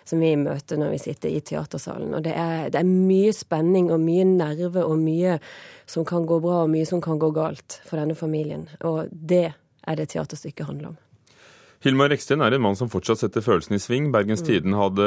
som 0.08 0.22
vi 0.24 0.32
møter 0.40 0.80
når 0.80 0.94
vi 0.94 1.02
sitter 1.04 1.34
i 1.36 1.42
teatersalen? 1.44 2.14
Og 2.16 2.24
det 2.24 2.32
er, 2.40 2.70
det 2.72 2.80
er, 2.80 2.88
mye 2.88 3.34
spenning 3.36 3.92
og 3.92 4.00
mye 4.00 4.24
nerve 4.30 4.86
og 4.86 4.96
mye 5.02 5.36
som 5.84 6.08
kan 6.08 6.24
gå 6.24 6.40
bra 6.40 6.62
og 6.64 6.72
mye 6.72 6.88
som 6.88 7.04
kan 7.04 7.20
gå 7.20 7.28
galt 7.36 7.82
for 7.84 8.00
denne 8.00 8.16
familien. 8.16 8.64
Og 8.80 9.12
det 9.12 9.50
er 9.52 10.00
det 10.00 10.08
teaterstykket 10.14 10.72
handler 10.72 10.94
om. 10.94 11.02
Hilmar 11.86 12.08
Reksten 12.10 12.40
er 12.42 12.50
en 12.50 12.62
mann 12.64 12.74
som 12.74 12.88
fortsatt 12.90 13.20
setter 13.20 13.44
følelsene 13.46 13.76
i 13.78 13.82
sving. 13.82 14.08
Bergens 14.10 14.40
mm. 14.42 14.46
Tiden 14.48 14.72
hadde 14.74 15.04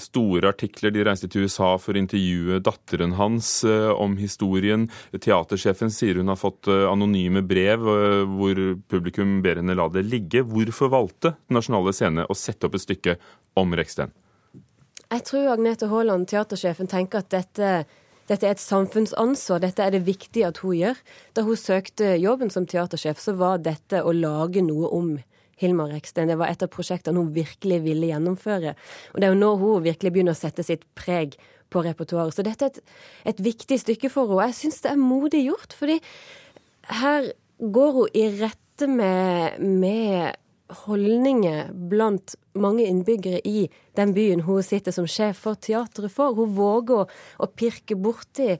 store 0.00 0.48
artikler. 0.48 0.94
De 0.94 1.02
reiste 1.04 1.28
til 1.28 1.44
USA 1.44 1.74
for 1.76 1.92
å 1.92 2.00
intervjue 2.00 2.56
datteren 2.64 3.12
hans 3.18 3.50
eh, 3.68 3.90
om 3.92 4.14
historien. 4.16 4.86
Teatersjefen 5.12 5.92
sier 5.92 6.16
hun 6.16 6.32
har 6.32 6.40
fått 6.40 6.70
eh, 6.72 6.86
anonyme 6.88 7.42
brev 7.44 7.84
eh, 7.92 8.22
hvor 8.32 8.62
publikum 8.88 9.42
ber 9.44 9.60
henne 9.60 9.76
la 9.76 9.90
det 9.92 10.06
ligge. 10.08 10.40
Hvorfor 10.48 10.94
valgte 10.96 11.34
Den 11.36 11.58
nasjonale 11.58 11.92
scene 11.92 12.24
å 12.24 12.38
sette 12.38 12.64
opp 12.70 12.80
et 12.80 12.86
stykke 12.86 13.18
om 13.60 13.76
Reksten? 13.76 14.16
Jeg 15.12 15.28
tror 15.28 15.52
Agnete 15.52 15.92
Haaland, 15.92 16.30
teatersjefen, 16.32 16.88
tenker 16.88 17.26
at 17.26 17.32
dette 17.36 17.76
dette 18.26 18.42
er 18.42 18.56
et 18.56 18.64
samfunnsansvar, 18.64 19.60
dette 19.62 19.84
er 19.84 19.92
det 19.94 20.06
viktig 20.08 20.48
at 20.48 20.64
hun 20.64 20.80
gjør. 20.80 21.06
Da 21.36 21.44
hun 21.46 21.60
søkte 21.60 22.16
jobben 22.16 22.48
som 22.50 22.64
teatersjef, 22.66 23.20
så 23.22 23.36
var 23.36 23.60
dette 23.62 24.00
å 24.00 24.16
lage 24.16 24.64
noe 24.64 24.88
om 24.96 25.18
Hilmar 25.60 25.92
Reksten. 25.94 26.28
Det 26.28 26.38
var 26.38 26.52
et 26.52 26.62
av 26.64 26.70
prosjektene 26.72 27.20
hun 27.20 27.34
virkelig 27.34 27.80
ville 27.84 28.10
gjennomføre. 28.10 28.74
Og 29.14 29.20
det 29.20 29.28
er 29.28 29.34
jo 29.34 29.40
nå 29.40 29.52
hun 29.60 29.84
virkelig 29.86 30.12
begynner 30.14 30.36
å 30.36 30.38
sette 30.38 30.64
sitt 30.66 30.84
preg 30.98 31.36
på 31.72 31.82
repertoaret. 31.84 32.36
Så 32.36 32.44
dette 32.46 32.68
er 32.68 32.74
et, 32.74 32.96
et 33.32 33.44
viktig 33.48 33.80
stykke 33.82 34.10
for 34.12 34.30
henne. 34.30 34.50
Jeg 34.50 34.60
syns 34.60 34.82
det 34.84 34.92
er 34.92 35.00
modig 35.00 35.46
gjort, 35.46 35.76
fordi 35.76 36.00
her 37.02 37.30
går 37.58 37.94
hun 37.96 38.18
i 38.18 38.26
rette 38.40 38.88
med, 38.90 39.62
med 39.62 40.36
holdninger 40.86 41.70
blant 41.90 42.34
mange 42.58 42.86
innbyggere 42.86 43.40
i 43.46 43.66
den 43.96 44.12
byen 44.16 44.42
hun 44.46 44.64
sitter 44.66 44.94
som 44.94 45.06
sjef 45.10 45.44
for 45.46 45.58
teatret 45.58 46.12
for. 46.12 46.36
Hun 46.36 46.56
våger 46.56 47.06
å 47.38 47.48
pirke 47.54 47.98
borti 47.98 48.56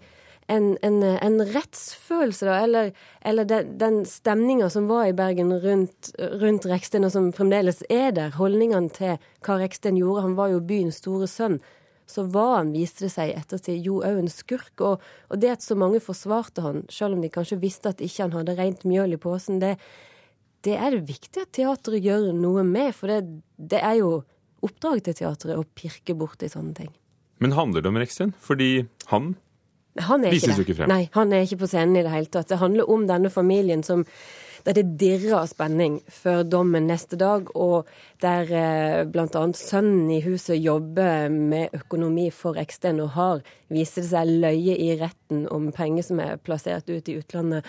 en, 0.47 0.67
en, 0.83 1.03
en 1.03 1.41
rettsfølelse, 1.53 2.47
da, 2.47 2.59
eller, 2.63 2.93
eller 3.27 3.49
den, 3.49 3.73
den 3.81 4.03
stemninga 4.07 4.69
som 4.71 4.87
var 4.91 5.09
i 5.09 5.15
Bergen 5.17 5.51
rundt, 5.63 6.13
rundt 6.41 6.69
Reksten, 6.71 7.07
og 7.07 7.15
som 7.15 7.33
fremdeles 7.35 7.83
er 7.91 8.13
der, 8.15 8.37
holdningene 8.39 8.93
til 8.95 9.17
hva 9.47 9.59
Reksten 9.63 9.99
gjorde. 9.99 10.27
Han 10.29 10.37
var 10.39 10.53
jo 10.55 10.63
byens 10.67 11.01
store 11.03 11.29
sønn. 11.31 11.59
Så 12.07 12.23
var 12.31 12.61
han, 12.61 12.71
viste 12.71 13.09
det 13.09 13.15
seg 13.17 13.33
ettertid, 13.35 13.81
jo 13.83 13.99
òg 14.07 14.21
en 14.21 14.31
skurk. 14.31 14.75
Og, 14.79 15.03
og, 15.27 15.41
det 15.43 15.57
at 15.57 15.67
så 15.67 15.75
mange 15.79 15.99
forsvarte 16.03 16.63
han, 16.63 16.85
selv 16.93 17.17
om 17.17 17.25
de 17.25 17.33
kanskje 17.35 17.59
visste 17.63 17.91
at 17.91 18.05
ikke 18.05 18.29
han 18.29 18.37
hadde 18.37 18.55
rent 18.59 18.87
mjøl 18.87 19.17
i 19.17 19.21
posen, 19.21 19.59
det, 19.63 19.75
det 20.67 20.77
er 20.79 20.95
det 20.95 21.09
viktig 21.11 21.43
at 21.43 21.51
teatret 21.59 22.05
gjør 22.05 22.31
noe 22.37 22.63
med. 22.67 22.95
For 22.95 23.11
det, 23.11 23.41
det 23.59 23.83
er 23.83 23.99
jo 23.99 24.13
oppdraget 24.67 25.11
til 25.11 25.19
teatret 25.25 25.59
å 25.59 25.67
pirke 25.75 26.15
borti 26.19 26.51
sånne 26.51 26.77
ting. 26.79 26.95
Men 27.43 27.53
handler 27.59 27.83
det 27.83 27.91
om 27.91 27.99
Reksten? 28.01 28.33
Fordi 28.41 28.87
han 29.11 29.35
han 30.09 30.25
er 30.25 30.35
Vises 30.35 30.59
ikke 30.63 30.77
det. 30.77 30.89
Nei, 30.91 31.05
han 31.15 31.33
er 31.33 31.47
ikke 31.47 31.63
på 31.65 31.71
scenen 31.71 31.97
i 31.97 32.03
det 32.05 32.13
hele 32.13 32.31
tatt. 32.33 32.51
Det 32.51 32.61
handler 32.61 32.91
om 32.91 33.07
denne 33.09 33.31
familien 33.33 33.85
som 33.87 34.05
der 34.67 34.75
det 34.75 34.97
dirrer 34.99 35.37
av 35.39 35.45
spenning 35.47 36.01
før 36.11 36.41
dommen 36.43 36.89
neste 36.91 37.15
dag, 37.21 37.53
og 37.55 37.87
der 38.23 38.49
eh, 38.51 39.05
bl.a. 39.07 39.43
sønnen 39.55 40.09
i 40.11 40.19
huset 40.25 40.59
jobber 40.59 41.31
med 41.31 41.77
økonomi 41.77 42.27
for 42.35 42.59
Eksten 42.59 42.99
og 43.05 43.13
har, 43.15 43.45
viser 43.71 44.03
det 44.03 44.11
seg, 44.11 44.33
løye 44.43 44.75
i 44.75 44.91
retten 44.99 45.47
om 45.55 45.71
penger 45.75 46.09
som 46.09 46.25
er 46.25 46.43
plassert 46.43 46.91
ut 46.91 47.13
i 47.13 47.15
utlandet. 47.21 47.69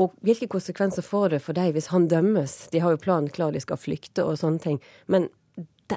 Og 0.00 0.16
hvilke 0.24 0.48
konsekvenser 0.48 1.04
får 1.04 1.34
det 1.34 1.42
for 1.44 1.58
deg 1.58 1.76
hvis 1.76 1.90
han 1.92 2.08
dømmes? 2.08 2.56
De 2.72 2.80
har 2.80 2.94
jo 2.94 3.02
planen 3.02 3.28
klar, 3.28 3.52
de 3.52 3.60
skal 3.60 3.80
flykte 3.80 4.24
og 4.24 4.40
sånne 4.40 4.64
ting. 4.64 4.80
Men 5.12 5.28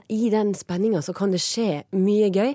i 0.08 0.30
den 0.30 0.54
spenninga 0.58 1.02
så 1.02 1.14
kan 1.16 1.32
det 1.32 1.42
skje 1.44 1.84
mye 1.96 2.30
gøy. 2.34 2.54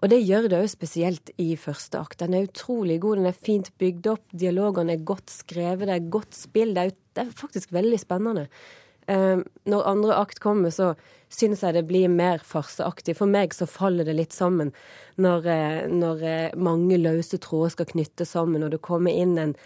Og 0.00 0.10
det 0.12 0.20
gjør 0.24 0.48
det 0.50 0.60
òg 0.62 0.70
spesielt 0.72 1.32
i 1.40 1.54
første 1.60 2.00
akt. 2.00 2.18
Den 2.22 2.34
er 2.34 2.48
utrolig 2.48 3.00
god, 3.02 3.20
den 3.20 3.30
er 3.30 3.36
fint 3.48 3.70
bygd 3.80 4.10
opp, 4.14 4.26
dialogene 4.32 4.96
er 4.96 5.06
godt 5.06 5.32
skrevet, 5.32 5.86
det 5.88 5.96
er 5.96 6.12
godt 6.12 6.36
spill. 6.36 6.74
Det 6.76 6.86
er, 6.86 6.94
det 7.16 7.26
er 7.26 7.34
faktisk 7.42 7.74
veldig 7.76 8.00
spennende. 8.02 8.46
Uh, 9.10 9.42
når 9.66 9.86
andre 9.90 10.16
akt 10.20 10.38
kommer, 10.42 10.70
så 10.70 10.92
syns 11.32 11.64
jeg 11.64 11.74
det 11.74 11.86
blir 11.88 12.10
mer 12.12 12.42
farseaktig. 12.46 13.16
For 13.18 13.30
meg 13.30 13.54
så 13.56 13.66
faller 13.70 14.06
det 14.06 14.14
litt 14.18 14.36
sammen 14.36 14.70
når, 15.18 15.46
uh, 15.46 15.80
når 15.90 16.26
uh, 16.26 16.58
mange 16.60 16.98
løse 17.00 17.40
tråder 17.42 17.74
skal 17.74 17.90
knyttes 17.90 18.36
sammen, 18.36 18.62
og 18.62 18.74
det 18.74 18.82
kommer 18.86 19.14
inn 19.14 19.38
en, 19.40 19.56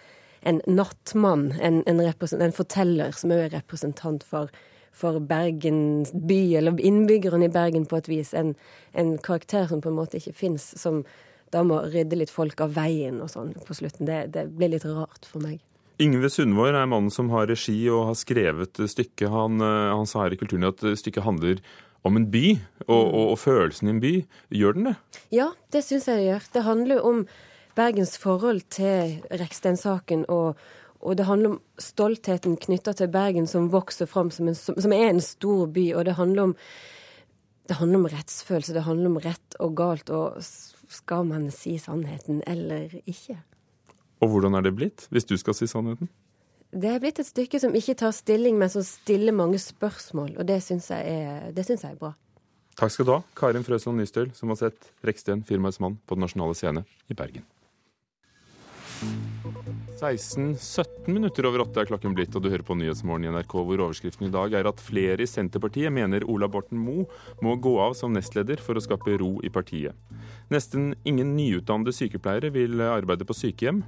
en 0.49 0.63
nattmann, 0.69 1.51
en, 1.61 1.83
en, 1.91 2.01
en 2.05 2.57
forteller 2.57 3.13
som 3.17 3.35
òg 3.35 3.49
er 3.49 3.59
representant 3.59 4.25
for 4.25 4.53
for 4.95 5.21
Bergen 5.21 6.05
by, 6.15 6.41
eller 6.59 6.81
innbyggerne 6.81 7.49
i 7.49 7.53
Bergen 7.53 7.87
på 7.91 7.99
et 7.99 8.11
vis. 8.11 8.33
En, 8.35 8.55
en 8.95 9.15
karakter 9.19 9.67
som 9.71 9.83
på 9.83 9.91
en 9.91 9.99
måte 9.99 10.21
ikke 10.21 10.37
fins, 10.39 10.71
som 10.81 11.03
da 11.55 11.63
må 11.67 11.81
rydde 11.91 12.19
litt 12.19 12.33
folk 12.33 12.61
av 12.65 12.75
veien 12.75 13.21
og 13.23 13.31
sånn 13.31 13.53
på 13.67 13.77
slutten. 13.77 14.09
Det, 14.09 14.21
det 14.35 14.49
blir 14.55 14.73
litt 14.75 14.87
rart 14.87 15.27
for 15.29 15.43
meg. 15.45 15.61
Yngve 16.03 16.27
Sundvår 16.33 16.75
er 16.75 16.89
mannen 16.91 17.13
som 17.15 17.29
har 17.31 17.47
regi 17.47 17.77
og 17.87 18.09
har 18.09 18.17
skrevet 18.19 18.81
stykket. 18.91 19.29
Han, 19.31 19.61
eh, 19.63 19.91
han 19.95 20.09
sa 20.11 20.25
her 20.25 20.35
i 20.35 20.39
Kulturen 20.41 20.67
at 20.67 20.83
stykket 20.83 21.27
handler 21.27 21.63
om 22.05 22.19
en 22.19 22.27
by, 22.31 22.59
og, 22.89 23.03
og, 23.03 23.27
og 23.33 23.39
følelsen 23.41 23.89
i 23.89 23.95
en 23.95 24.01
by. 24.03 24.15
Gjør 24.55 24.77
den 24.77 24.89
det? 24.91 24.95
Ja, 25.33 25.53
det 25.73 25.85
syns 25.87 26.09
jeg 26.11 26.21
det 26.21 26.27
gjør. 26.27 26.49
Det 26.57 26.65
handler 26.67 27.07
om 27.07 27.23
Bergens 27.75 28.19
forhold 28.21 28.67
til 28.75 29.21
Reksten-saken 29.35 30.27
og, 30.31 30.61
og 31.05 31.19
det 31.19 31.27
handler 31.29 31.55
om 31.55 31.61
stoltheten 31.81 32.57
knytta 32.61 32.95
til 32.97 33.11
Bergen 33.13 33.47
som 33.51 33.69
vokser 33.73 34.09
fram 34.09 34.31
som, 34.33 34.49
en, 34.49 34.57
som, 34.57 34.93
er 34.93 35.11
en 35.11 35.21
stor 35.21 35.67
by. 35.69 35.91
Og 35.99 36.07
det 36.09 36.17
handler, 36.17 36.51
om, 36.51 36.55
det 37.69 37.77
handler 37.77 38.01
om 38.01 38.09
rettsfølelse, 38.09 38.77
det 38.77 38.87
handler 38.87 39.13
om 39.13 39.21
rett 39.21 39.59
og 39.61 39.77
galt. 39.77 40.11
Og 40.11 40.41
skal 40.89 41.29
man 41.29 41.51
si 41.53 41.77
sannheten 41.83 42.41
eller 42.49 42.95
ikke? 43.05 43.37
Og 44.25 44.33
hvordan 44.33 44.57
er 44.57 44.65
det 44.65 44.75
blitt, 44.79 45.07
hvis 45.13 45.29
du 45.29 45.37
skal 45.37 45.57
si 45.59 45.69
sannheten? 45.69 46.09
Det 46.75 46.91
er 46.91 46.99
blitt 47.03 47.21
et 47.23 47.29
stykke 47.29 47.61
som 47.63 47.77
ikke 47.77 47.95
tar 48.01 48.17
stilling, 48.17 48.57
men 48.59 48.73
som 48.73 48.83
stiller 48.83 49.37
mange 49.37 49.61
spørsmål. 49.63 50.35
Og 50.41 50.49
det 50.49 50.59
syns 50.65 50.89
jeg, 50.91 51.53
jeg, 51.55 51.79
er 51.85 52.01
bra. 52.01 52.15
Takk 52.81 52.91
skal 52.91 53.07
du 53.07 53.13
ha, 53.15 53.21
Karin 53.39 53.63
Frøsland 53.63 54.01
Nystøl, 54.01 54.33
som 54.35 54.51
har 54.51 54.59
sett 54.65 54.91
Reksten, 55.07 55.45
firmaets 55.47 55.79
mann, 55.85 56.01
på 56.09 56.17
Den 56.17 56.27
nasjonale 56.27 56.59
scene 56.59 56.83
i 57.07 57.15
Bergen. 57.15 57.47
16-17 60.05 61.09
minutter 61.09 61.47
over 61.49 61.63
åtte 61.65 61.81
er 61.81 61.89
klokken 61.89 62.13
blitt, 62.17 62.35
og 62.37 62.45
du 62.45 62.51
hører 62.53 62.65
på 62.67 62.77
Nyhetsmorgen 62.77 63.25
i 63.25 63.31
NRK, 63.33 63.55
hvor 63.57 63.83
overskriften 63.87 64.29
i 64.29 64.33
dag 64.35 64.53
er 64.59 64.69
at 64.69 64.83
flere 64.83 65.25
i 65.25 65.29
Senterpartiet 65.29 65.93
mener 65.95 66.27
Ola 66.29 66.49
Borten 66.53 66.77
Moe 66.81 67.07
må 67.45 67.55
gå 67.57 67.73
av 67.81 67.97
som 67.97 68.13
nestleder 68.13 68.61
for 68.61 68.77
å 68.77 68.83
skape 68.85 69.17
ro 69.23 69.39
i 69.41 69.51
partiet. 69.55 69.97
Nesten 70.53 70.93
ingen 71.09 71.33
nyutdannede 71.39 71.95
sykepleiere 71.97 72.51
vil 72.53 72.83
arbeide 72.85 73.25
på 73.25 73.37
sykehjem. 73.39 73.81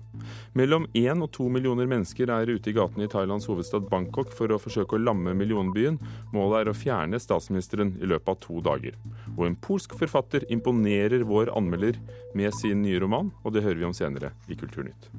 Mellom 0.56 0.88
én 0.96 1.20
og 1.20 1.28
to 1.36 1.50
millioner 1.52 1.88
mennesker 1.90 2.32
er 2.32 2.48
ute 2.48 2.72
i 2.72 2.76
gatene 2.78 3.04
i 3.04 3.12
Thailands 3.12 3.50
hovedstad 3.50 3.90
Bangkok 3.92 4.32
for 4.34 4.50
å 4.54 4.60
forsøke 4.62 4.96
å 4.96 5.04
lamme 5.04 5.36
millionbyen. 5.36 6.00
Målet 6.32 6.62
er 6.62 6.72
å 6.72 6.76
fjerne 6.76 7.20
statsministeren 7.20 7.92
i 8.00 8.08
løpet 8.08 8.32
av 8.32 8.40
to 8.46 8.64
dager. 8.64 8.96
Og 9.36 9.50
en 9.50 9.60
polsk 9.68 9.98
forfatter 10.00 10.48
imponerer 10.48 11.28
vår 11.28 11.52
anmelder 11.56 12.00
med 12.36 12.56
sin 12.56 12.80
nye 12.86 13.04
roman, 13.04 13.34
og 13.44 13.52
det 13.52 13.66
hører 13.66 13.84
vi 13.84 13.90
om 13.92 13.96
senere 13.96 14.32
i 14.48 14.56
Kulturnytt. 14.56 15.12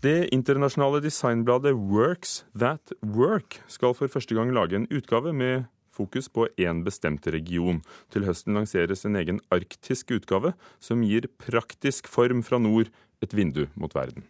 Det 0.00 0.30
internasjonale 0.32 1.02
designbladet 1.04 1.74
Works 1.76 2.38
That 2.56 2.92
Work 3.04 3.58
skal 3.68 3.92
for 3.92 4.08
første 4.08 4.32
gang 4.32 4.48
lage 4.56 4.78
en 4.78 4.86
utgave 4.88 5.34
med 5.36 5.66
fokus 5.92 6.30
på 6.32 6.46
én 6.56 6.80
bestemt 6.86 7.28
region. 7.28 7.82
Til 8.08 8.24
høsten 8.24 8.56
lanseres 8.56 9.04
en 9.04 9.18
egen 9.20 9.42
arktisk 9.52 10.14
utgave, 10.16 10.54
som 10.80 11.04
gir 11.04 11.28
praktisk 11.44 12.08
form 12.08 12.40
fra 12.40 12.56
nord 12.56 12.88
et 13.20 13.36
vindu 13.36 13.66
mot 13.76 13.92
verden. 13.92 14.24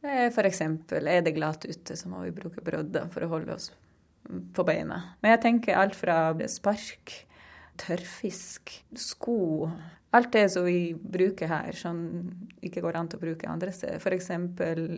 For 0.00 0.48
eksempel 0.48 1.12
er 1.12 1.20
det 1.28 1.36
glatt 1.36 1.68
ute, 1.68 1.92
så 1.92 2.08
må 2.08 2.24
vi 2.24 2.32
bruke 2.40 2.64
brodder 2.64 3.12
for 3.12 3.28
å 3.28 3.32
holde 3.36 3.52
oss 3.52 3.68
på 4.56 4.64
beina. 4.64 5.02
Men 5.20 5.36
jeg 5.36 5.44
tenker 5.44 5.76
alt 5.76 5.98
fra 5.98 6.32
spark, 6.48 7.18
tørrfisk, 7.84 8.78
sko 8.96 9.68
Alt 10.12 10.32
det 10.32 10.48
som 10.50 10.64
vi 10.66 10.94
bruker 10.94 11.46
her, 11.46 11.70
som 11.72 11.98
ikke 12.60 12.82
går 12.82 12.96
an 12.98 13.08
til 13.08 13.20
å 13.20 13.22
bruke 13.22 13.48
andre 13.48 13.70
steder. 13.72 14.00
F.eks. 14.02 14.30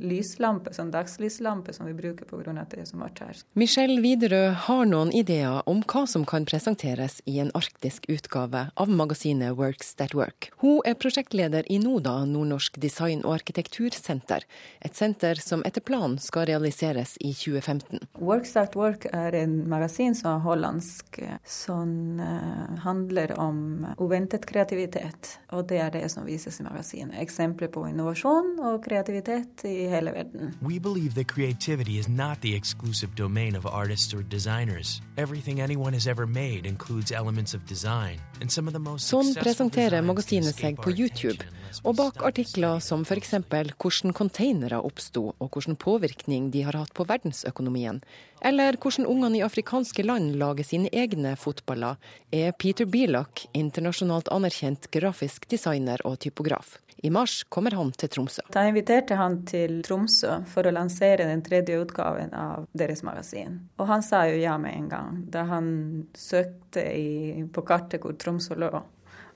lyslampe, 0.00 0.72
sånn 0.72 0.88
dagslyslampe 0.90 1.74
som 1.76 1.86
vi 1.86 1.92
bruker 1.96 2.24
pga. 2.24 2.54
at 2.56 2.72
det 2.72 2.80
er 2.80 2.88
så 2.88 2.96
mørkt 2.96 3.20
her. 3.20 3.42
Michelle 3.52 4.00
Widerøe 4.00 4.54
har 4.66 4.86
noen 4.88 5.12
ideer 5.12 5.60
om 5.68 5.82
hva 5.84 6.06
som 6.08 6.24
kan 6.24 6.46
presenteres 6.48 7.20
i 7.28 7.38
en 7.44 7.52
arktisk 7.54 8.08
utgave 8.08 8.70
av 8.74 8.88
magasinet 8.88 9.52
Works 9.58 9.94
That 10.00 10.14
Work. 10.16 10.48
Hun 10.64 10.80
er 10.88 10.96
prosjektleder 10.96 11.68
i 11.68 11.78
NODA, 11.82 12.24
Nordnorsk 12.32 12.80
design- 12.80 13.24
og 13.26 13.36
arkitektursenter. 13.36 14.48
Et 14.80 14.96
senter 14.96 15.36
som 15.44 15.60
etter 15.68 15.84
planen 15.84 16.16
skal 16.18 16.48
realiseres 16.48 17.18
i 17.20 17.34
2015. 17.36 18.00
Works 18.16 18.56
That 18.56 18.80
Work 18.80 19.06
er 19.12 19.36
en 19.36 19.60
magasin 19.68 20.16
som 20.16 20.38
er 20.38 20.44
hollandsk, 20.48 21.20
som 21.44 22.16
uh, 22.16 22.80
handler 22.80 23.36
om 23.36 23.84
uventet 24.00 24.48
kreativitet 24.48 25.01
kreativitet. 25.02 25.38
Og 25.50 25.68
det 25.68 25.78
er 25.78 25.90
det 25.90 26.10
som 26.10 26.26
vises 26.26 26.60
i 26.60 26.62
magasinet. 26.62 27.14
Eksempler 27.20 27.68
på 27.68 27.86
innovasjon 27.88 28.58
og 28.60 28.82
kreativitet 28.84 29.64
i 29.64 29.88
hele 29.88 30.12
verden. 30.12 30.54
We 30.62 30.78
believe 30.78 31.14
that 31.14 31.26
creativity 31.26 31.98
is 31.98 32.08
not 32.08 32.40
the 32.40 32.54
exclusive 32.54 33.14
domain 33.16 33.56
of 33.56 33.66
artists 33.66 34.14
or 34.14 34.22
designers. 34.22 35.02
Everything 35.16 35.60
anyone 35.60 35.92
has 35.92 36.06
ever 36.06 36.26
made 36.26 36.66
includes 36.66 37.12
elements 37.12 37.54
of 37.54 37.60
design. 37.68 38.20
And 38.40 38.50
some 38.50 38.68
of 38.68 38.72
the 38.72 38.80
most 38.80 39.08
sånn 39.08 39.34
presenterer 39.34 40.02
magasinet 40.02 40.54
seg 40.54 40.76
på 40.76 40.90
YouTube. 40.90 41.42
Og 41.80 41.96
bak 41.96 42.20
artikler 42.26 42.80
som 42.84 43.06
f.eks. 43.06 43.32
hvordan 43.48 44.12
containere 44.16 44.80
oppsto, 44.84 45.32
og 45.38 45.56
hvilken 45.56 45.78
påvirkning 45.80 46.50
de 46.52 46.66
har 46.66 46.76
hatt 46.76 46.92
på 46.94 47.06
verdensøkonomien, 47.08 48.02
eller 48.44 48.76
hvordan 48.76 49.08
ungene 49.08 49.40
i 49.40 49.44
afrikanske 49.46 50.04
land 50.04 50.36
lager 50.40 50.66
sine 50.68 50.92
egne 50.92 51.34
fotballer, 51.40 51.96
er 52.30 52.52
Peter 52.52 52.84
Bilock 52.84 53.46
internasjonalt 53.56 54.28
anerkjent 54.34 54.90
grafisk 54.92 55.48
designer 55.50 56.02
og 56.04 56.18
typograf. 56.20 56.76
I 57.02 57.10
mars 57.10 57.42
kommer 57.48 57.74
han 57.74 57.90
til 57.98 58.12
Tromsø. 58.14 58.44
Da 58.54 58.62
inviterte 58.68 59.16
han 59.18 59.40
til 59.48 59.80
Tromsø 59.82 60.36
for 60.52 60.68
å 60.68 60.74
lansere 60.74 61.26
den 61.26 61.42
tredje 61.42 61.80
utgaven 61.82 62.30
av 62.36 62.68
deres 62.78 63.02
magasin. 63.02 63.58
Og 63.82 63.88
han 63.90 64.04
sa 64.06 64.22
jo 64.30 64.36
ja 64.38 64.54
med 64.60 64.76
en 64.76 64.88
gang, 64.92 65.22
da 65.32 65.42
han 65.50 65.72
søkte 66.14 66.84
i, 66.94 67.42
på 67.50 67.64
kartet 67.66 68.04
hvor 68.04 68.14
Tromsø 68.20 68.58
lå. 68.60 68.70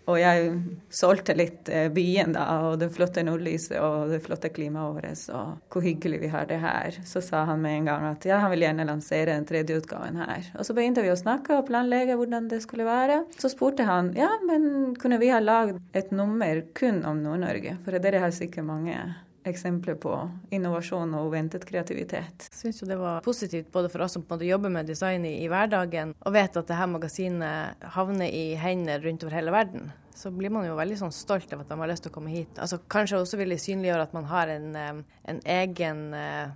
Og 0.07 0.21
jeg 0.21 0.51
solgte 0.93 1.35
litt 1.35 1.71
eh, 1.73 1.89
byen, 1.93 2.35
da, 2.37 2.45
og 2.69 2.79
det 2.79 2.93
flotte 2.95 3.25
nordlyset 3.27 3.79
og 3.83 4.13
det 4.13 4.21
flotte 4.23 4.53
klimaet 4.55 4.95
vårt, 4.95 5.25
og 5.35 5.73
hvor 5.73 5.83
hyggelig 5.83 6.21
vi 6.23 6.31
har 6.31 6.47
det 6.47 6.61
her. 6.63 7.01
Så 7.07 7.23
sa 7.25 7.43
han 7.49 7.63
med 7.65 7.81
en 7.81 7.91
gang 7.91 8.07
at 8.13 8.27
ja, 8.29 8.39
han 8.43 8.53
vil 8.55 8.63
gjerne 8.67 8.87
lansere 8.87 9.33
den 9.33 9.49
tredje 9.49 9.81
utgaven 9.81 10.21
her. 10.23 10.47
Og 10.55 10.69
så 10.69 10.77
begynte 10.77 11.03
vi 11.03 11.11
å 11.11 11.19
snakke 11.19 11.59
og 11.59 11.67
planlegge 11.71 12.19
hvordan 12.19 12.47
det 12.53 12.63
skulle 12.63 12.87
være. 12.87 13.25
Så 13.41 13.51
spurte 13.53 13.87
han 13.89 14.13
ja, 14.17 14.31
men 14.47 14.95
kunne 15.01 15.19
vi 15.23 15.33
ha 15.35 15.43
lagd 15.43 15.83
et 15.97 16.15
nummer 16.15 16.63
kun 16.79 17.03
om 17.09 17.23
Nord-Norge? 17.25 17.79
For 17.85 17.99
dere 17.99 18.23
har 18.23 18.35
sikkert 18.35 18.69
mange 18.71 19.01
eksempler 19.51 19.99
på 20.01 20.15
innovasjon 20.55 21.15
og 21.17 21.31
uventet 21.31 21.67
kreativitet. 21.69 22.49
Jeg 22.51 22.59
syns 22.61 22.83
det 22.89 22.99
var 23.01 23.23
positivt 23.27 23.71
både 23.75 23.91
for 23.93 24.07
oss 24.07 24.17
som 24.17 24.25
på 24.25 24.35
en 24.35 24.39
måte 24.39 24.49
jobber 24.49 24.73
med 24.73 24.91
design 24.91 25.27
i, 25.29 25.37
i 25.45 25.51
hverdagen, 25.51 26.15
og 26.21 26.35
vet 26.37 26.57
at 26.57 26.67
dette 26.67 26.91
magasinet 26.91 27.87
havner 27.97 28.31
i 28.31 28.49
hender 28.61 29.03
rundt 29.05 29.25
over 29.27 29.39
hele 29.39 29.55
verden. 29.55 29.91
Så 30.17 30.31
blir 30.33 30.49
man 30.49 30.65
jo 30.65 30.79
veldig 30.79 30.97
sånn 30.97 31.13
stolt 31.13 31.51
av 31.53 31.61
at 31.61 31.69
de 31.69 31.77
har 31.77 31.91
lyst 31.91 32.07
til 32.07 32.13
å 32.13 32.15
komme 32.15 32.33
hit. 32.33 32.57
Altså, 32.57 32.79
kanskje 32.89 33.19
også 33.21 33.37
vil 33.37 33.53
det 33.53 33.59
synliggjøre 33.61 34.07
at 34.07 34.15
man 34.17 34.29
har 34.31 34.49
en, 34.49 34.71
en 35.29 35.41
egen 35.59 36.07
eh, 36.17 36.55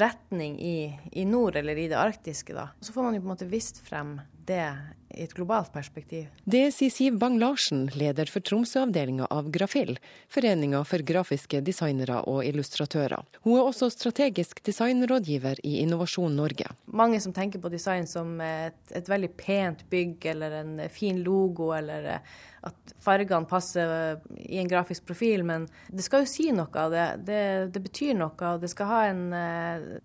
retning 0.00 0.56
i, 0.56 0.76
i, 1.12 1.26
nord 1.28 1.58
eller 1.60 1.76
i 1.76 1.90
det 1.92 1.98
arktiske. 2.00 2.56
da. 2.56 2.70
Så 2.80 2.96
får 2.96 3.04
man 3.04 3.18
jo 3.18 3.20
på 3.20 3.28
en 3.28 3.34
måte 3.34 3.50
vist 3.50 3.82
frem 3.84 4.16
det 4.46 4.66
i 5.14 5.22
et 5.22 5.34
globalt 5.34 5.70
perspektiv. 5.72 6.26
Det 6.44 6.66
sier 6.74 6.90
Siv 6.90 7.18
Bang-Larsen, 7.20 7.86
leder 7.94 8.30
for 8.30 8.44
Tromsø-avdelinga 8.44 9.28
av 9.30 9.50
Grafill, 9.54 9.96
foreninga 10.32 10.82
for 10.88 11.04
grafiske 11.06 11.60
designere 11.64 12.20
og 12.30 12.42
illustratører. 12.46 13.22
Hun 13.46 13.58
er 13.58 13.68
også 13.68 13.90
strategisk 13.94 14.62
designrådgiver 14.66 15.62
i 15.62 15.76
Innovasjon 15.84 16.34
Norge. 16.34 16.72
Mange 16.86 17.20
som 17.22 17.34
tenker 17.36 17.62
på 17.62 17.72
design 17.72 18.08
som 18.10 18.34
et, 18.42 18.80
et 18.90 19.10
veldig 19.10 19.30
pent 19.38 19.86
bygg 19.90 20.26
eller 20.34 20.58
en 20.62 20.74
fin 20.90 21.22
logo, 21.22 21.70
eller 21.76 22.18
at 22.64 22.94
fargene 23.04 23.48
passer 23.48 24.18
i 24.36 24.58
en 24.60 24.70
grafisk 24.70 25.06
profil, 25.06 25.44
men 25.44 25.66
det 25.92 26.04
skal 26.06 26.24
jo 26.24 26.30
si 26.30 26.48
noe. 26.54 26.86
Det, 26.92 27.04
det, 27.28 27.42
det 27.74 27.82
betyr 27.84 28.14
noe. 28.18 28.32
og 28.48 28.62
det 28.62 28.70
skal 28.72 28.90
ha 28.90 29.00
en, 29.10 29.24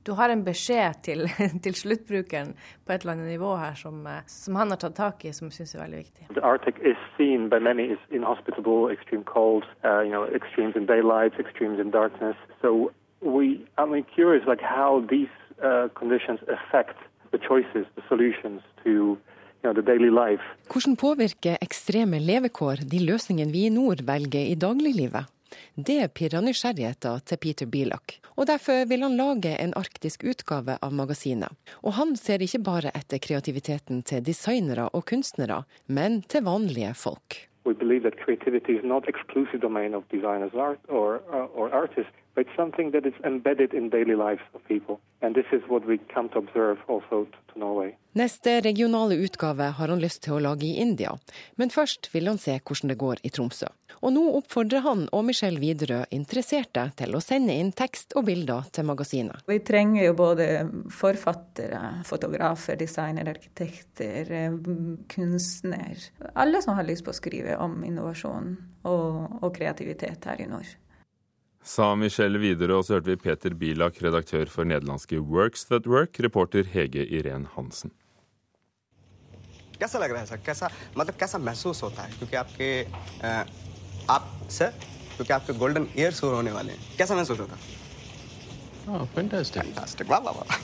Du 0.06 0.14
har 0.20 0.30
en 0.30 0.44
beskjed 0.44 1.02
til, 1.08 1.26
til 1.66 1.76
sluttbrukeren 1.76 2.54
på 2.86 2.94
et 2.94 3.04
eller 3.04 3.16
annet 3.16 3.34
nivå 3.36 3.56
her 3.62 3.76
som, 3.80 4.04
som 4.28 4.60
han 4.60 4.74
har 4.74 4.82
tatt 4.82 4.98
tak 5.00 5.26
i, 5.26 5.34
som 5.36 5.50
jeg 5.50 5.62
syns 5.62 5.76
er 5.76 5.84
veldig 5.86 6.04
viktig. 6.04 6.30
The 6.36 6.46
Arctic 6.46 6.80
is 6.84 7.00
seen 7.18 7.50
by 7.50 7.60
many 7.60 7.92
as 7.94 8.02
inhospitable, 8.12 8.90
extreme 8.92 9.24
cold, 9.24 9.66
uh, 9.84 10.02
you 10.02 10.12
know, 10.12 10.26
extremes 10.26 10.76
in 10.76 10.86
daylight, 10.86 11.34
extremes 11.40 11.80
in 11.80 11.92
darkness. 11.92 12.36
So 12.62 12.92
we, 13.22 13.66
I'm 13.78 13.92
curious, 14.04 14.44
like 14.48 14.62
how 14.62 15.06
these 15.10 15.34
uh, 15.64 15.88
conditions 15.96 16.40
affect 16.48 16.98
the 17.32 17.38
choices, 17.38 17.86
the 17.96 18.04
solutions 18.08 18.62
to 18.84 19.18
you 19.64 19.74
know, 19.74 19.82
daily 19.82 20.10
life. 20.10 20.44
Hvordan 20.72 20.96
påvirker 20.96 21.58
ekstreme 21.62 22.20
levekår 22.20 22.86
de 22.92 23.02
løsningene 23.04 23.52
vi 23.52 23.66
i 23.68 23.74
nord 23.74 24.06
velger 24.08 24.46
i 24.52 24.56
dagliglivet? 24.56 25.26
Det 25.76 26.14
pirrer 26.14 26.44
nysgjerrigheten 26.46 27.22
til 27.26 27.38
Peter 27.42 27.66
Bilak, 27.66 28.20
og 28.38 28.48
derfor 28.48 28.86
vil 28.90 29.02
han 29.04 29.18
lage 29.18 29.56
en 29.58 29.74
arktisk 29.80 30.24
utgave 30.24 30.78
av 30.82 30.94
magasinet. 30.94 31.56
Og 31.84 31.96
han 31.98 32.16
ser 32.20 32.44
ikke 32.44 32.62
bare 32.64 32.94
etter 32.96 33.22
kreativiteten 33.24 34.04
til 34.04 34.24
designere 34.26 34.90
og 34.94 35.08
kunstnere, 35.10 35.64
men 35.88 36.22
til 36.22 36.46
vanlige 36.46 36.94
folk. 36.94 37.46
We 37.66 37.74
believe 37.74 38.04
that 38.04 38.20
creativity 38.24 38.78
is 38.80 38.84
not 38.84 39.08
exclusive 39.08 39.62
domain 39.62 39.94
of 39.94 40.04
designers 40.12 40.54
art 40.56 40.80
or, 40.88 41.22
uh, 41.34 41.48
or 41.54 41.70
artists, 41.70 42.14
but 42.36 42.48
it's 42.48 42.56
something 42.56 42.92
that 42.92 43.06
is 43.06 43.14
embedded 43.26 43.74
in 43.74 43.90
daily 43.90 44.16
lives 44.16 44.42
of 44.54 44.62
people. 44.68 45.00
And 45.22 45.36
this 45.36 45.46
is 45.52 45.62
what 45.68 45.86
we 45.86 45.98
come 46.14 46.30
to 46.30 46.40
observe 46.40 46.78
also 46.88 47.28
to 47.54 47.60
Norway. 47.60 47.98
Neste 48.14 48.62
regionale 48.62 49.16
utgave 49.16 49.64
har 49.64 49.88
han 49.88 50.00
lyst 50.00 50.24
til 50.24 50.34
å 50.38 50.40
lage 50.40 50.66
i 50.66 50.78
India, 50.82 51.12
men 51.56 51.70
først 51.70 52.10
vil 52.14 52.28
han 52.28 52.40
se 52.42 52.56
hvordan 52.60 52.94
det 52.94 52.98
går 52.98 53.22
i 53.24 53.30
Tromsø. 53.30 53.68
Og 54.00 54.14
nå 54.16 54.24
oppfordrer 54.40 54.84
han 54.86 55.06
og 55.12 55.26
Michelle 55.28 55.60
Widerøe 55.60 56.08
interesserte 56.16 56.88
til 56.98 57.16
å 57.16 57.22
sende 57.24 57.54
inn 57.60 57.72
tekst 57.76 58.16
og 58.16 58.26
bilder 58.30 58.70
til 58.74 58.88
magasinet. 58.88 59.44
Vi 59.50 59.60
trenger 59.66 60.08
jo 60.08 60.18
både 60.18 60.50
forfattere, 60.96 62.02
fotografer, 62.08 62.80
designere, 62.80 63.36
arkitekter, 63.36 64.32
kunstner. 65.12 66.10
Alle 66.34 66.64
som 66.64 66.80
har 66.80 66.88
lyst 66.88 67.06
på 67.06 67.14
å 67.14 67.20
skrive 67.20 67.60
om 67.60 67.82
innovasjon 67.84 68.56
og, 68.88 69.42
og 69.44 69.52
kreativitet 69.56 70.30
her 70.30 70.40
i 70.42 70.48
nord. 70.50 70.78
Sa 71.69 71.95
Michelle 71.97 72.39
Widerøe, 72.39 72.77
og 72.77 72.85
så 72.85 72.99
hørte 72.99 73.11
vi 73.11 73.17
Peter 73.17 73.55
Bilak, 73.57 74.03
redaktør 74.05 74.51
for 74.53 74.65
nederlandske 74.69 75.17
Works 75.21 75.65
That 75.71 75.87
Work, 75.87 76.21
reporter 76.21 76.65
Hege 76.75 77.07
Irén 77.21 77.47
Hansen. 77.57 77.91
कैसा 79.79 79.99
लग 79.99 80.11
रहा 80.11 80.21
है 80.21 80.27
सर 80.27 80.37
कैसा 80.47 80.69
मतलब 80.99 81.15
कैसा 81.21 81.39
महसूस 81.39 81.83
होता 81.83 82.03
है 82.03 82.13
क्योंकि 82.19 82.37
आपके 82.37 82.69
आ, 83.27 83.45
आप 84.11 84.29
सर 84.51 84.71
क्योंकि 85.17 85.33
आपके 85.33 85.53
गोल्डन 85.59 85.87
ईयर 85.99 86.13
शुरू 86.21 86.37
होने 86.37 86.53
वाले 86.53 86.73
हैं 86.73 86.97
कैसा 86.99 87.15
महसूस 87.15 87.41
होता 87.41 87.57
oh, 88.87 89.03
fantastic. 89.17 89.63
fantastic. 89.63 90.11
वाह 90.11 90.21
वाह 90.21 90.35
वाह 90.35 90.59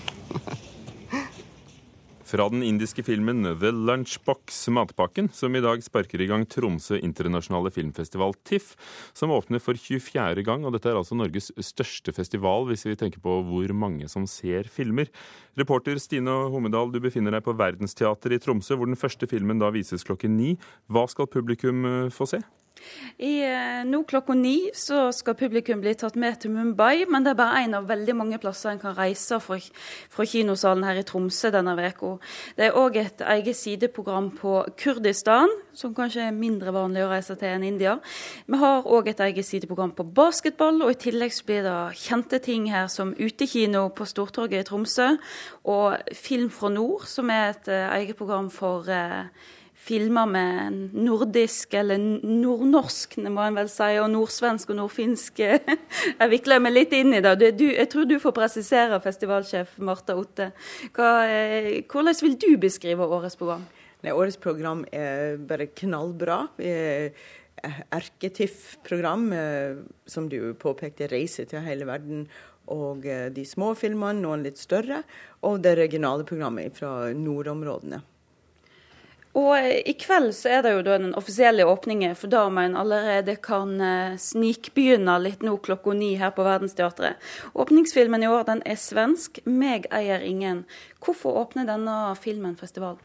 Fra 2.25 2.47
den 2.49 2.63
indiske 2.65 3.03
filmen 3.05 3.45
The 3.61 3.69
Lunchbox 3.69 4.63
Matpakken, 4.73 5.27
som 5.29 5.53
i 5.53 5.61
dag 5.61 5.83
sparker 5.85 6.23
i 6.23 6.25
gang 6.25 6.47
Tromsø 6.49 6.97
internasjonale 6.97 7.69
filmfestival 7.69 8.33
TIFF, 8.49 8.71
som 9.13 9.29
åpner 9.35 9.61
for 9.61 9.77
24. 9.77 10.41
gang. 10.41 10.65
og 10.65 10.73
Dette 10.73 10.89
er 10.89 10.97
altså 10.97 11.13
Norges 11.13 11.51
største 11.61 12.15
festival, 12.17 12.65
hvis 12.71 12.87
vi 12.89 12.97
tenker 12.97 13.21
på 13.21 13.37
hvor 13.45 13.75
mange 13.77 14.09
som 14.09 14.25
ser 14.25 14.65
filmer. 14.65 15.13
Reporter 15.53 16.01
Stine 16.01 16.33
Homedal, 16.49 16.89
du 16.89 16.97
befinner 16.97 17.37
deg 17.37 17.45
på 17.45 17.53
Verdensteatret 17.53 18.39
i 18.39 18.41
Tromsø, 18.41 18.73
hvor 18.73 18.89
den 18.89 18.97
første 18.97 19.29
filmen 19.29 19.61
da 19.61 19.69
vises 19.69 20.07
klokken 20.07 20.33
ni. 20.33 20.55
Hva 20.89 21.05
skal 21.05 21.29
publikum 21.29 22.09
få 22.09 22.25
se? 22.33 22.41
I, 23.17 23.39
eh, 23.47 23.83
nå 23.87 24.01
klokka 24.03 24.35
ni 24.35 24.71
så 24.75 25.07
skal 25.15 25.37
publikum 25.39 25.79
bli 25.81 25.93
tatt 25.95 26.17
med 26.19 26.39
til 26.41 26.51
Mumbai, 26.51 27.05
men 27.09 27.23
det 27.23 27.31
er 27.31 27.39
bare 27.39 27.63
én 27.63 27.75
av 27.77 27.87
veldig 27.87 28.15
mange 28.15 28.39
plasser 28.43 28.73
en 28.73 28.81
kan 28.81 28.95
reise 28.97 29.39
fra, 29.39 29.57
fra 30.11 30.25
kinosalen 30.27 30.83
her 30.83 30.99
i 30.99 31.05
Tromsø 31.07 31.51
denne 31.53 31.75
uka. 31.79 32.17
Det 32.57 32.67
er 32.67 32.75
òg 32.75 32.99
et 32.99 33.23
eget 33.35 33.55
sideprogram 33.55 34.31
på 34.35 34.65
Kurdistan, 34.77 35.49
som 35.73 35.95
kanskje 35.95 36.27
er 36.27 36.35
mindre 36.35 36.73
vanlig 36.75 37.05
å 37.05 37.11
reise 37.11 37.35
til 37.39 37.53
enn 37.53 37.63
India. 37.63 37.97
Vi 38.47 38.59
har 38.59 38.83
òg 38.83 39.09
et 39.11 39.23
eget 39.23 39.47
sideprogram 39.47 39.95
på 39.95 40.03
basketball, 40.03 40.81
og 40.83 40.91
i 40.91 40.99
tillegg 41.07 41.35
blir 41.47 41.63
det 41.65 41.97
kjente 41.99 42.39
ting 42.43 42.69
her 42.71 42.87
som 42.91 43.15
utekino 43.15 43.87
på 43.95 44.07
Stortorget 44.07 44.65
i 44.65 44.69
Tromsø, 44.69 45.15
og 45.65 46.15
Film 46.15 46.49
fra 46.53 46.69
nord, 46.69 47.05
som 47.09 47.29
er 47.29 47.53
et 47.53 47.69
uh, 47.71 47.95
eget 47.97 48.17
program 48.19 48.49
for 48.53 48.87
uh, 48.91 49.25
filmer 49.85 50.25
med 50.29 50.95
nordisk, 50.97 51.73
eller 51.77 51.99
nordnorsk, 51.99 53.17
må 53.29 53.45
en 53.45 53.59
vel 53.59 53.69
si, 53.71 53.91
og 54.01 54.09
nordsvensk 54.13 54.73
og 54.73 54.79
nordfinsk. 54.79 55.41
Jeg 56.19 56.31
vikler 56.31 56.63
meg 56.63 56.75
litt 56.75 56.95
inn 56.97 57.13
i 57.13 57.21
det. 57.23 57.35
Du, 57.59 57.65
jeg 57.69 57.87
tror 57.91 58.07
du 58.09 58.17
får 58.21 58.33
presisere, 58.35 58.99
festivalsjef 59.03 59.77
Marta 59.85 60.15
Otte. 60.17 60.51
Hva, 60.95 61.09
eh, 61.29 61.71
hvordan 61.91 62.17
vil 62.25 62.37
du 62.41 62.51
beskrive 62.61 63.05
årets 63.05 63.37
program? 63.39 63.65
Nei, 64.05 64.13
årets 64.13 64.37
program 64.41 64.83
er 64.93 65.37
bare 65.49 65.69
knallbra. 65.73 66.39
Erketiff-program, 67.95 69.29
eh, 69.33 69.77
som 70.05 70.29
du 70.29 70.53
påpekte, 70.61 71.09
reiser 71.11 71.49
til 71.49 71.65
hele 71.65 71.87
verden. 71.89 72.25
Og 72.73 73.05
eh, 73.05 73.29
de 73.33 73.45
små 73.45 73.73
filmene, 73.77 74.21
noen 74.21 74.45
litt 74.45 74.61
større, 74.61 75.03
og 75.45 75.61
det 75.65 75.77
regionale 75.77 76.25
programmet 76.27 76.73
fra 76.77 77.11
nordområdene. 77.13 78.01
Og 79.35 79.51
eh, 79.57 79.81
i 79.83 79.93
kveld 79.99 80.31
så 80.35 80.53
er 80.57 80.63
det 80.63 80.73
jo 80.77 80.83
da 80.87 80.97
den 81.01 81.15
offisielle 81.19 81.65
åpningen 81.67 82.15
for 82.15 82.31
da 82.31 82.45
man 82.53 82.77
allerede 82.79 83.35
kan 83.43 83.75
eh, 83.83 84.17
snikbegynne 84.21 85.17
litt 85.23 85.43
nå 85.43 85.57
klokka 85.65 85.95
ni 85.97 86.13
her 86.19 86.31
på 86.35 86.45
Verdensteatret. 86.47 87.19
Åpningsfilmen 87.53 88.23
i 88.23 88.31
år 88.31 88.47
den 88.47 88.63
er 88.65 88.79
svensk, 88.79 89.41
'Meg 89.45 89.89
eier 89.91 90.23
ingen'. 90.23 90.63
Hvorfor 91.03 91.35
åpner 91.43 91.67
denne 91.67 92.15
filmen 92.15 92.55
festivalen? 92.55 93.01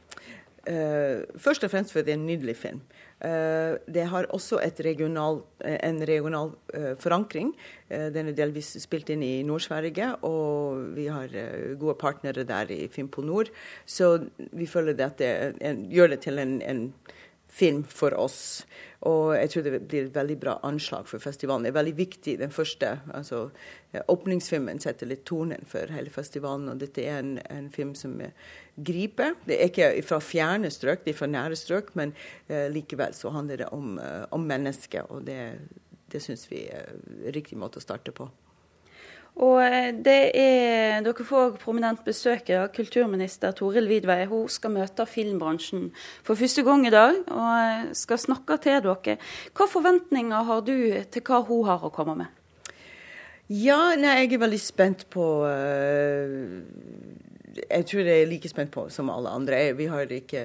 Uh, 0.69 1.25
først 1.41 1.65
og 1.65 1.71
fremst 1.73 1.95
fordi 1.95 2.11
det 2.11 2.13
er 2.13 2.19
en 2.19 2.27
nydelig 2.29 2.57
film. 2.61 2.81
Uh, 3.25 3.81
det 3.89 4.05
har 4.13 4.29
også 4.29 4.59
regional, 4.85 5.41
en 5.65 6.01
regional 6.09 6.53
uh, 6.77 6.93
forankring. 7.01 7.55
den 7.89 8.29
er 8.29 8.37
delvis 8.37 8.77
spilt 8.79 9.09
inn 9.11 9.23
i 9.23 9.43
Nord-Sverige, 9.43 10.13
og 10.23 10.95
vi 10.95 11.07
har 11.11 11.33
gode 11.81 11.97
partnere 11.99 12.45
der 12.45 12.71
i 12.71 12.89
Filmpol 12.89 13.25
Nord. 13.25 13.49
Så 13.87 14.29
vi 14.53 14.67
føler 14.67 14.93
det 14.93 15.05
at 15.05 15.19
det 15.19 15.57
en, 15.61 15.91
gjør 15.91 16.07
det 16.15 16.21
til 16.21 16.39
en, 16.39 16.63
en 16.63 16.93
film 17.51 17.83
for 17.85 18.15
oss. 18.19 18.65
Og 19.09 19.33
jeg 19.33 19.51
tror 19.53 19.65
det 19.65 19.79
blir 19.89 20.07
et 20.07 20.15
veldig 20.15 20.37
bra 20.41 20.55
anslag 20.67 21.07
for 21.09 21.23
festivalen. 21.23 21.65
Det 21.65 21.73
er 21.73 21.79
veldig 21.79 21.95
viktig. 21.97 22.35
Den 22.41 22.53
første 22.53 22.93
altså, 23.17 23.47
åpningsfilmen 24.13 24.81
setter 24.83 25.09
litt 25.09 25.25
tonen 25.29 25.65
for 25.69 25.89
hele 25.95 26.13
festivalen. 26.13 26.69
Og 26.69 26.83
dette 26.83 27.07
er 27.07 27.23
en, 27.23 27.39
en 27.49 27.71
film 27.73 27.95
som 27.99 28.19
griper. 28.77 29.35
Det 29.49 29.57
er 29.57 29.73
ikke 29.73 29.91
fra 30.07 30.21
fjerne 30.25 30.73
strøk, 30.73 31.07
det 31.07 31.15
er 31.15 31.21
fra 31.23 31.31
nære 31.33 31.57
strøk, 31.59 31.95
men 31.99 32.13
eh, 32.49 32.69
likevel 32.73 33.17
så 33.17 33.33
handler 33.35 33.65
det 33.65 33.73
om, 33.77 33.97
uh, 33.99 34.29
om 34.37 34.45
mennesket. 34.47 35.09
Og 35.09 35.25
det, 35.27 35.41
det 36.13 36.23
syns 36.25 36.45
vi 36.53 36.67
er 36.69 36.93
riktig 37.33 37.59
måte 37.61 37.81
å 37.81 37.85
starte 37.85 38.13
på. 38.13 38.29
Og 39.41 39.57
eh, 39.65 39.93
det 39.97 40.19
er, 40.37 41.01
Dere 41.05 41.25
får 41.25 41.55
prominent 41.63 42.03
besøk 42.05 42.51
av 42.53 42.69
kulturminister 42.77 43.55
Toril 43.57 43.89
Vidvei. 43.89 44.27
Hun 44.29 44.49
skal 44.53 44.75
møte 44.75 45.07
filmbransjen 45.09 45.89
for 46.27 46.37
første 46.37 46.65
gang 46.67 46.85
i 46.87 46.93
dag 46.93 47.23
og 47.25 47.49
eh, 47.55 47.89
skal 47.97 48.21
snakke 48.21 48.59
til 48.61 48.83
dere. 48.85 49.17
Hva 49.57 49.69
forventninger 49.71 50.45
har 50.51 50.61
du 50.67 50.77
til 51.13 51.25
hva 51.25 51.41
hun 51.49 51.65
har 51.71 51.89
å 51.89 51.93
komme 51.95 52.19
med? 52.21 52.37
Ja, 53.51 53.97
nei, 53.99 54.21
jeg 54.21 54.37
er 54.37 54.45
veldig 54.45 54.61
spent 54.63 55.09
på 55.11 55.25
uh, 55.43 56.61
jeg 57.57 57.87
tror 57.89 58.07
jeg 58.07 58.23
er 58.23 58.29
like 58.31 58.49
spent 58.51 58.73
på 58.75 58.85
som 58.93 59.11
alle 59.13 59.31
andre. 59.33 59.59
Vi 59.79 59.87
har 59.91 60.11
ikke 60.13 60.43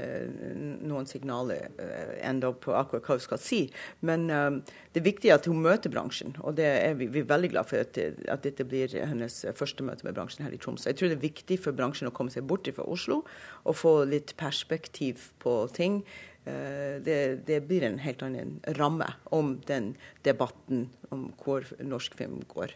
noen 0.85 1.07
signaler 1.09 1.67
ennå 1.69 2.35
enda 2.35 2.51
på 2.51 2.73
akkurat 2.75 3.05
hva 3.05 3.17
vi 3.19 3.25
skal 3.25 3.41
si. 3.41 3.59
Men 4.05 4.27
um, 4.29 4.59
det 4.93 5.01
er 5.01 5.07
viktig 5.07 5.31
at 5.33 5.47
hun 5.49 5.61
møter 5.63 5.93
bransjen, 5.93 6.35
og 6.41 6.57
det 6.59 6.67
er 6.67 6.97
vi, 6.99 7.07
vi 7.11 7.23
er 7.23 7.29
veldig 7.29 7.51
glad 7.53 7.69
for 7.69 7.81
at, 7.81 7.97
at, 7.97 8.43
dette 8.45 8.67
blir 8.67 8.91
hennes 8.91 9.41
første 9.57 9.85
møte 9.85 10.07
med 10.07 10.15
bransjen 10.17 10.45
her 10.45 10.55
i 10.55 10.61
Tromsø. 10.61 10.89
Jeg 10.89 10.99
tror 10.99 11.11
det 11.11 11.19
er 11.19 11.27
viktig 11.27 11.59
for 11.63 11.77
bransjen 11.77 12.09
å 12.09 12.15
komme 12.15 12.33
seg 12.33 12.47
bort 12.49 12.69
fra 12.75 12.87
Oslo 12.89 13.21
og 13.63 13.77
få 13.77 13.97
litt 14.09 14.35
perspektiv 14.39 15.29
på 15.43 15.57
ting. 15.75 16.01
Det, 16.45 17.45
det, 17.47 17.55
blir 17.65 17.81
en 17.87 17.97
helt 18.03 18.21
annen 18.21 18.59
ramme 18.77 19.07
om 19.33 19.55
den 19.65 19.95
debatten 20.27 20.91
om 21.09 21.31
hvor 21.41 21.65
norsk 21.81 22.13
film 22.19 22.43
går. 22.51 22.75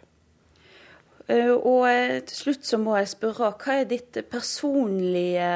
Eh, 1.29 1.51
og 1.53 1.83
eh, 1.85 2.19
til 2.25 2.37
slutt 2.37 2.65
så 2.65 2.79
må 2.81 2.95
jeg 2.97 3.11
spørre, 3.11 3.51
hva 3.61 3.75
er 3.77 3.89
ditt 3.89 4.17
personlige 4.31 5.49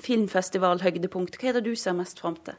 filmfestivalhøydepunkt? 0.00 1.36
Hva 1.36 1.50
er 1.50 1.58
det 1.58 1.66
du 1.66 1.74
ser 1.76 1.96
mest 1.98 2.22
fram 2.24 2.38
til? 2.46 2.56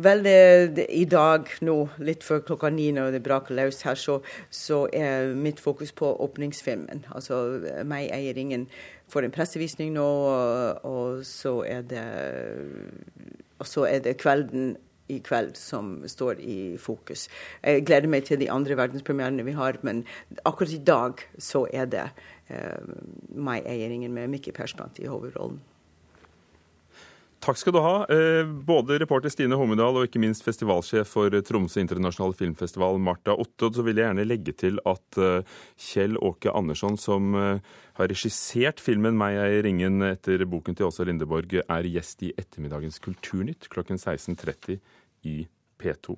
Vel, 0.00 0.24
det, 0.24 0.38
det, 0.78 0.86
i 0.90 1.04
dag 1.06 1.50
nå, 1.62 1.76
litt 2.02 2.24
før 2.26 2.40
klokka 2.48 2.70
ni 2.72 2.88
når 2.96 3.12
det 3.14 3.22
braker 3.26 3.54
løs 3.54 3.82
her, 3.86 4.00
så, 4.00 4.18
så, 4.50 4.86
er 4.96 5.34
mitt 5.36 5.60
fokus 5.62 5.92
på 5.92 6.08
åpningsfilmen. 6.24 7.04
Altså 7.14 7.44
meg 7.86 8.08
eier 8.16 8.40
ingen 8.40 8.66
får 9.12 9.28
en 9.28 9.36
pressevisning 9.36 9.92
nå, 9.94 10.08
og, 10.08 10.88
og 10.88 11.22
så 11.28 11.60
er 11.68 11.84
det 11.92 12.08
og 13.60 13.68
så 13.70 13.86
er 13.86 14.02
det 14.02 14.18
kvelden 14.18 14.74
i 15.08 15.18
kveld 15.24 15.56
som 15.60 15.96
står 16.08 16.40
i 16.40 16.58
fokus. 16.80 17.28
Jeg 17.62 17.84
gleder 17.86 18.08
meg 18.08 18.24
til 18.28 18.40
de 18.40 18.50
andre 18.52 18.76
verdenspremierene 18.78 19.44
vi 19.44 19.56
har, 19.56 19.78
men 19.82 20.04
akkurat 20.44 20.72
i 20.72 20.80
dag 20.86 21.24
så 21.38 21.66
er 21.72 21.90
det 21.92 22.08
uh, 22.50 22.80
meg 23.28 23.68
eieringen 23.68 24.14
med 24.16 24.32
Mikki 24.32 24.54
Persbrandt 24.56 25.02
i 25.02 25.10
hovedrollen. 25.10 25.60
Takk 27.44 27.58
skal 27.60 27.74
du 27.76 27.78
ha, 27.84 28.06
eh, 28.08 28.46
både 28.46 28.96
reporter 29.02 29.28
Stine 29.28 29.56
Homedal 29.60 29.98
og 29.98 30.06
ikke 30.06 30.20
minst 30.22 30.46
festivalsjef 30.46 31.10
for 31.12 31.34
Tromsø 31.44 31.82
internasjonale 31.82 32.38
filmfestival, 32.38 32.96
Marta 32.96 33.34
Otte. 33.36 33.68
Så 33.68 33.84
vil 33.84 34.00
jeg 34.00 34.08
gjerne 34.08 34.24
legge 34.24 34.54
til 34.56 34.80
at 34.88 35.18
eh, 35.20 35.44
Kjell 35.76 36.16
Åke 36.24 36.48
Andersson, 36.56 36.96
som 36.96 37.36
har 37.36 38.08
regissert 38.08 38.80
filmen 38.80 39.18
'Meg 39.18 39.36
er 39.36 39.58
i 39.58 39.62
ringen' 39.68 40.00
etter 40.08 40.46
boken 40.48 40.74
til 40.74 40.88
Åsa 40.88 41.04
Lindeborg, 41.04 41.52
er 41.68 41.84
gjest 41.84 42.24
i 42.24 42.32
ettermiddagens 42.32 42.98
Kulturnytt 42.98 43.68
klokken 43.68 44.00
16.30 44.00 44.80
i 45.28 45.46
P2. 45.76 46.16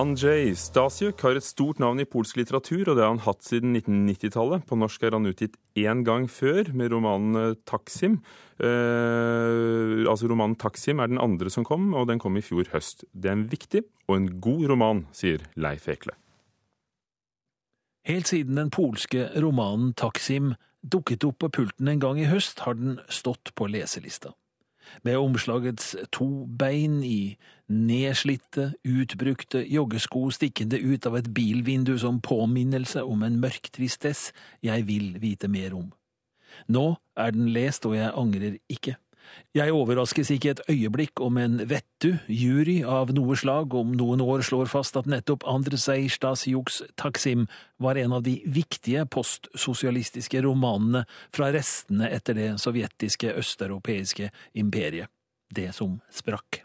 Andrzej 0.00 0.54
Stasiuk 0.56 1.20
har 1.26 1.36
et 1.36 1.44
stort 1.44 1.80
navn 1.82 2.00
i 2.00 2.06
polsk 2.08 2.38
litteratur, 2.38 2.88
og 2.88 2.96
det 2.96 3.02
har 3.04 3.10
han 3.10 3.20
hatt 3.20 3.44
siden 3.44 3.74
1990-tallet. 3.74 4.62
På 4.68 4.78
norsk 4.78 5.02
er 5.04 5.16
han 5.16 5.28
utgitt 5.28 5.58
én 5.76 6.04
gang 6.06 6.24
før 6.30 6.70
med 6.72 6.94
romanen 6.94 7.36
eh, 7.36 7.56
'Taksim'. 7.68 8.16
Eh, 8.64 10.08
altså 10.08 10.30
Romanen 10.30 10.56
'Taksim' 10.56 11.02
er 11.02 11.12
den 11.12 11.20
andre 11.20 11.52
som 11.52 11.66
kom, 11.68 11.92
og 11.92 12.08
den 12.08 12.22
kom 12.22 12.38
i 12.38 12.44
fjor 12.44 12.70
høst. 12.72 13.04
Det 13.12 13.28
er 13.28 13.36
en 13.36 13.48
viktig 13.50 13.84
og 14.08 14.16
en 14.16 14.40
god 14.40 14.66
roman, 14.72 15.04
sier 15.12 15.44
Leif 15.56 15.88
Ekle. 15.88 16.16
Helt 18.08 18.28
siden 18.30 18.56
den 18.56 18.70
polske 18.70 19.28
romanen 19.36 19.92
'Taksim' 19.92 20.54
dukket 20.80 21.24
opp 21.28 21.42
på 21.44 21.52
pulten 21.60 21.88
en 21.88 22.00
gang 22.00 22.20
i 22.20 22.30
høst, 22.30 22.64
har 22.64 22.78
den 22.78 23.00
stått 23.08 23.52
på 23.54 23.68
leselista. 23.68 24.32
Med 25.06 25.16
omslagets 25.16 25.94
to 26.12 26.46
bein 26.58 27.00
i 27.04 27.36
nedslitte, 27.70 28.72
utbrukte 28.84 29.62
joggesko 29.64 30.26
stikkende 30.34 30.80
ut 30.80 31.06
av 31.06 31.20
et 31.20 31.30
bilvindu 31.34 31.96
som 31.98 32.20
påminnelse 32.24 33.04
om 33.06 33.22
en 33.26 33.38
mørk 33.42 33.70
tristess 33.76 34.30
jeg 34.66 34.86
vil 34.88 35.14
vite 35.22 35.48
mer 35.48 35.76
om. 35.78 35.92
Nå 36.68 36.96
er 37.16 37.30
den 37.34 37.52
lest, 37.54 37.86
og 37.86 37.96
jeg 37.96 38.12
angrer 38.14 38.58
ikke. 38.68 38.96
Jeg 39.56 39.74
overraskes 39.74 40.28
ikke 40.30 40.52
et 40.54 40.60
øyeblikk 40.70 41.20
om 41.24 41.38
en 41.42 41.58
vettu 41.66 42.12
jury 42.30 42.76
av 42.86 43.10
noe 43.14 43.34
slag 43.38 43.74
om 43.74 43.96
noen 43.98 44.22
år 44.22 44.44
slår 44.46 44.70
fast 44.70 44.94
at 45.00 45.08
nettopp 45.10 45.42
Andrzej 45.50 46.06
Stasiuks 46.14 46.80
Taksim 47.00 47.48
var 47.82 47.98
en 47.98 48.14
av 48.14 48.22
de 48.26 48.36
viktige 48.46 49.02
postsosialistiske 49.10 50.42
romanene 50.46 51.02
fra 51.34 51.50
restene 51.50 52.12
etter 52.14 52.38
det 52.38 52.50
sovjetiske 52.62 53.34
østeuropeiske 53.42 54.30
imperiet, 54.54 55.10
det 55.50 55.72
som 55.74 55.98
sprakk. 56.14 56.62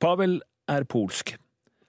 Pavel 0.00 0.42
er 0.68 0.84
polsk. 0.84 1.34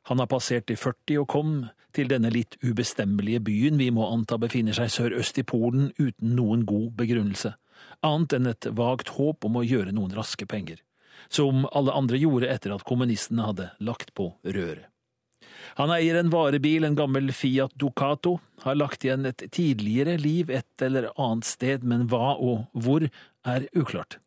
Han 0.07 0.23
har 0.23 0.31
passert 0.31 0.67
de 0.71 0.79
40 0.79 1.25
og 1.25 1.27
kom 1.31 1.51
til 1.95 2.07
denne 2.07 2.31
litt 2.31 2.55
ubestemmelige 2.63 3.43
byen 3.51 3.75
vi 3.79 3.89
må 3.91 4.07
anta 4.13 4.39
befinner 4.39 4.75
seg 4.75 4.91
sørøst 4.95 5.43
i 5.43 5.45
Polen 5.47 5.91
uten 5.99 6.37
noen 6.39 6.63
god 6.67 6.95
begrunnelse 6.99 7.51
annet 8.05 8.37
enn 8.37 8.49
et 8.51 8.69
vagt 8.77 9.15
håp 9.17 9.45
om 9.47 9.59
å 9.59 9.65
gjøre 9.65 9.93
noen 9.95 10.13
raske 10.15 10.47
penger, 10.49 10.79
som 11.29 11.67
alle 11.71 11.95
andre 11.95 12.19
gjorde 12.21 12.49
etter 12.51 12.73
at 12.75 12.85
kommunistene 12.87 13.49
hadde 13.49 13.69
lagt 13.79 14.13
på 14.17 14.33
røret. 14.47 14.87
Han 15.79 15.91
eier 15.93 16.17
en 16.19 16.31
varebil, 16.33 16.83
en 16.83 16.97
gammel 16.97 17.31
Fiat 17.35 17.71
Ducato, 17.79 18.39
har 18.63 18.75
lagt 18.75 19.05
igjen 19.05 19.27
et 19.29 19.43
tidligere 19.53 20.17
liv 20.19 20.51
et 20.51 20.83
eller 20.83 21.09
annet 21.15 21.47
sted, 21.47 21.85
men 21.87 22.07
hva 22.11 22.35
og 22.35 22.67
hvor 22.73 23.05
er 23.07 23.67
uklart. 23.77 24.17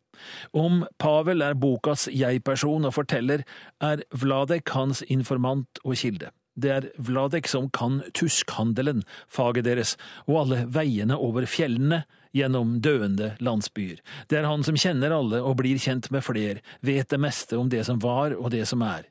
Om 0.55 0.85
Pavel 1.01 1.43
er 1.43 1.59
bokas 1.59 2.07
jeg-person 2.13 2.87
og 2.87 2.95
forteller, 2.97 3.45
er 3.83 4.05
Vladek 4.15 4.71
hans 4.77 5.03
informant 5.11 5.83
og 5.85 5.99
kilde. 6.01 6.31
Det 6.55 6.71
er 6.71 6.91
Vladek 7.03 7.49
som 7.51 7.67
kan 7.75 7.99
tuskhandelen, 8.15 9.03
faget 9.27 9.67
deres, 9.67 9.97
og 10.29 10.45
alle 10.45 10.61
veiene 10.71 11.19
over 11.19 11.49
fjellene, 11.51 12.05
gjennom 12.35 12.81
døende 12.83 13.35
landsbyer. 13.39 14.03
Det 14.29 14.41
er 14.41 14.49
han 14.51 14.65
som 14.67 14.79
kjenner 14.79 15.15
alle 15.15 15.41
og 15.43 15.59
blir 15.63 15.79
kjent 15.81 16.11
med 16.11 16.25
fler, 16.27 16.61
vet 16.83 17.09
det 17.11 17.21
meste 17.23 17.59
om 17.61 17.71
det 17.71 17.85
som 17.87 18.03
var 18.03 18.35
og 18.37 18.51
det 18.55 18.67
som 18.69 18.83
er. 18.83 19.07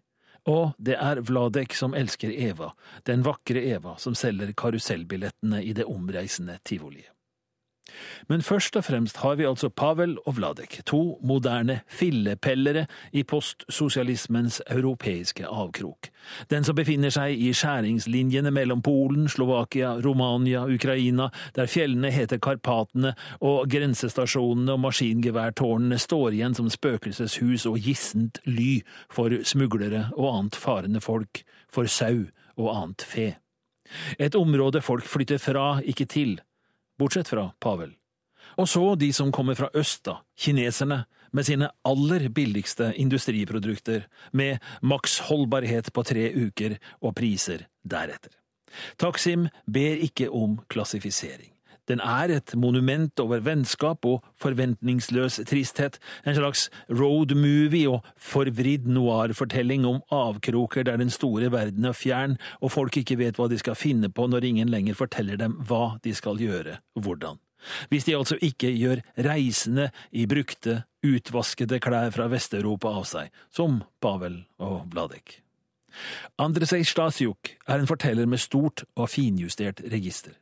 Og 0.51 0.75
det 0.77 0.97
er 0.99 1.21
Vladek 1.23 1.75
som 1.77 1.95
elsker 1.95 2.33
Eva, 2.35 2.73
den 3.07 3.23
vakre 3.23 3.63
Eva 3.63 3.95
som 3.97 4.15
selger 4.15 4.51
karusellbillettene 4.59 5.63
i 5.63 5.71
det 5.73 5.87
omreisende 5.87 6.59
tivoliet. 6.67 7.13
Men 8.27 8.41
først 8.41 8.75
og 8.79 8.85
fremst 8.87 9.17
har 9.17 9.35
vi 9.35 9.45
altså 9.47 9.69
Pavel 9.69 10.15
og 10.25 10.37
Vladek, 10.37 10.79
to 10.85 11.19
moderne 11.23 11.79
fillepellere 11.87 12.85
i 13.11 13.23
postsosialismens 13.23 14.61
europeiske 14.71 15.47
avkrok. 15.47 16.07
Den 16.49 16.63
som 16.63 16.75
befinner 16.75 17.11
seg 17.13 17.35
i 17.35 17.51
skjæringslinjene 17.53 18.51
mellom 18.55 18.81
Polen, 18.81 19.27
Slovakia, 19.29 19.93
Romania, 20.05 20.63
Ukraina, 20.65 21.29
der 21.55 21.67
fjellene 21.67 22.11
heter 22.11 22.39
Karpatene 22.39 23.13
og 23.41 23.67
grensestasjonene 23.71 24.77
og 24.77 24.83
maskingeværtårnene 24.87 25.99
står 25.99 26.31
igjen 26.31 26.55
som 26.55 26.71
spøkelseshus 26.71 27.67
og 27.69 27.79
gissent 27.83 28.39
ly 28.47 28.79
for 29.11 29.35
smuglere 29.43 30.07
og 30.15 30.31
annet 30.37 30.55
farende 30.55 31.03
folk, 31.03 31.43
for 31.69 31.89
sau 31.89 32.25
og 32.55 32.75
annet 32.77 33.03
fe. 33.07 33.27
Et 34.19 34.35
område 34.35 34.81
folk 34.81 35.05
flytter 35.05 35.37
fra, 35.37 35.81
ikke 35.83 36.05
til 36.09 36.39
bortsett 36.99 37.29
fra 37.31 37.49
Pavel. 37.59 37.93
Og 38.59 38.67
så 38.69 38.95
de 38.99 39.09
som 39.15 39.31
kommer 39.31 39.57
fra 39.57 39.69
øst, 39.73 40.03
da, 40.05 40.19
kineserne, 40.37 41.03
med 41.33 41.47
sine 41.47 41.69
aller 41.85 42.27
billigste 42.29 42.91
industriprodukter, 43.01 44.05
med 44.33 44.61
maks 44.81 45.17
holdbarhet 45.29 45.89
på 45.93 46.03
tre 46.05 46.27
uker 46.35 46.77
og 47.01 47.15
priser 47.17 47.65
deretter. 47.81 48.35
Taksim 49.01 49.47
ber 49.65 50.01
ikke 50.05 50.29
om 50.29 50.59
klassifisering. 50.69 51.52
Den 51.89 51.99
er 51.99 52.31
et 52.31 52.53
monument 52.55 53.19
over 53.19 53.43
vennskap 53.43 54.05
og 54.07 54.23
forventningsløs 54.39 55.41
tristhet, 55.49 55.99
en 56.25 56.37
slags 56.37 56.69
road 56.87 57.35
movie 57.35 57.89
og 57.89 58.05
forvridd 58.15 58.87
noir-fortelling 58.87 59.87
om 59.89 60.01
avkroker 60.13 60.87
der 60.87 61.01
den 61.01 61.11
store 61.11 61.51
verden 61.51 61.85
er 61.85 61.97
fjern, 61.97 62.37
og 62.61 62.71
folk 62.71 62.97
ikke 63.01 63.19
vet 63.19 63.39
hva 63.39 63.49
de 63.51 63.59
skal 63.59 63.75
finne 63.79 64.09
på 64.09 64.27
når 64.31 64.47
ingen 64.47 64.71
lenger 64.71 64.95
forteller 64.99 65.39
dem 65.39 65.59
hva 65.67 65.97
de 66.03 66.15
skal 66.15 66.39
gjøre, 66.39 66.79
hvordan. 66.95 67.41
Hvis 67.89 68.07
de 68.07 68.15
altså 68.17 68.37
ikke 68.43 68.71
gjør 68.75 69.03
reisende 69.25 69.89
i 70.11 70.25
brukte, 70.27 70.83
utvaskede 71.03 71.79
klær 71.83 72.11
fra 72.15 72.27
Vest-Europa 72.31 72.91
av 72.91 73.07
seg, 73.07 73.31
som 73.51 73.81
Pavel 74.03 74.43
og 74.63 74.85
Vladek. 74.91 75.39
Andrzej 76.41 76.85
Stasiuk 76.89 77.53
er 77.67 77.79
en 77.79 77.89
forteller 77.89 78.27
med 78.29 78.41
stort 78.41 78.85
og 78.95 79.11
finjustert 79.13 79.83
register. 79.91 80.33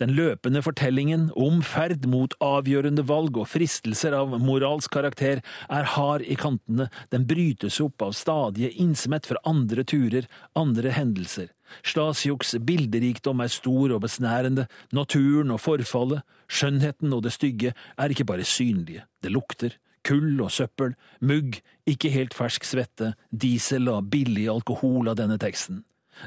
Den 0.00 0.14
løpende 0.16 0.62
fortellingen 0.64 1.28
om 1.38 1.60
ferd 1.66 2.06
mot 2.10 2.34
avgjørende 2.44 3.04
valg 3.08 3.38
og 3.40 3.48
fristelser 3.52 4.16
av 4.16 4.36
moralsk 4.42 4.92
karakter 4.94 5.42
er 5.68 5.88
hard 5.94 6.26
i 6.26 6.36
kantene, 6.38 6.88
den 7.10 7.26
brytes 7.30 7.80
opp 7.82 8.02
av 8.04 8.16
stadige 8.18 8.72
innsmett 8.82 9.28
fra 9.30 9.42
andre 9.48 9.84
turer, 9.84 10.28
andre 10.58 10.94
hendelser. 10.96 11.50
Stasiuks 11.86 12.56
bilderikdom 12.66 13.42
er 13.44 13.52
stor 13.52 13.94
og 13.94 14.02
besnærende, 14.04 14.66
naturen 14.96 15.52
og 15.54 15.62
forfallet, 15.62 16.24
skjønnheten 16.50 17.14
og 17.14 17.22
det 17.26 17.34
stygge 17.36 17.74
er 17.96 18.10
ikke 18.10 18.26
bare 18.26 18.46
synlige, 18.48 19.04
det 19.22 19.32
lukter, 19.34 19.76
kull 20.06 20.40
og 20.40 20.50
søppel, 20.54 20.96
mugg, 21.20 21.60
ikke 21.88 22.12
helt 22.12 22.34
fersk 22.36 22.66
svette, 22.66 23.14
diesel 23.30 23.90
og 23.92 24.10
billig 24.12 24.48
alkohol 24.50 25.10
av 25.12 25.18
denne 25.20 25.38
teksten. 25.40 25.84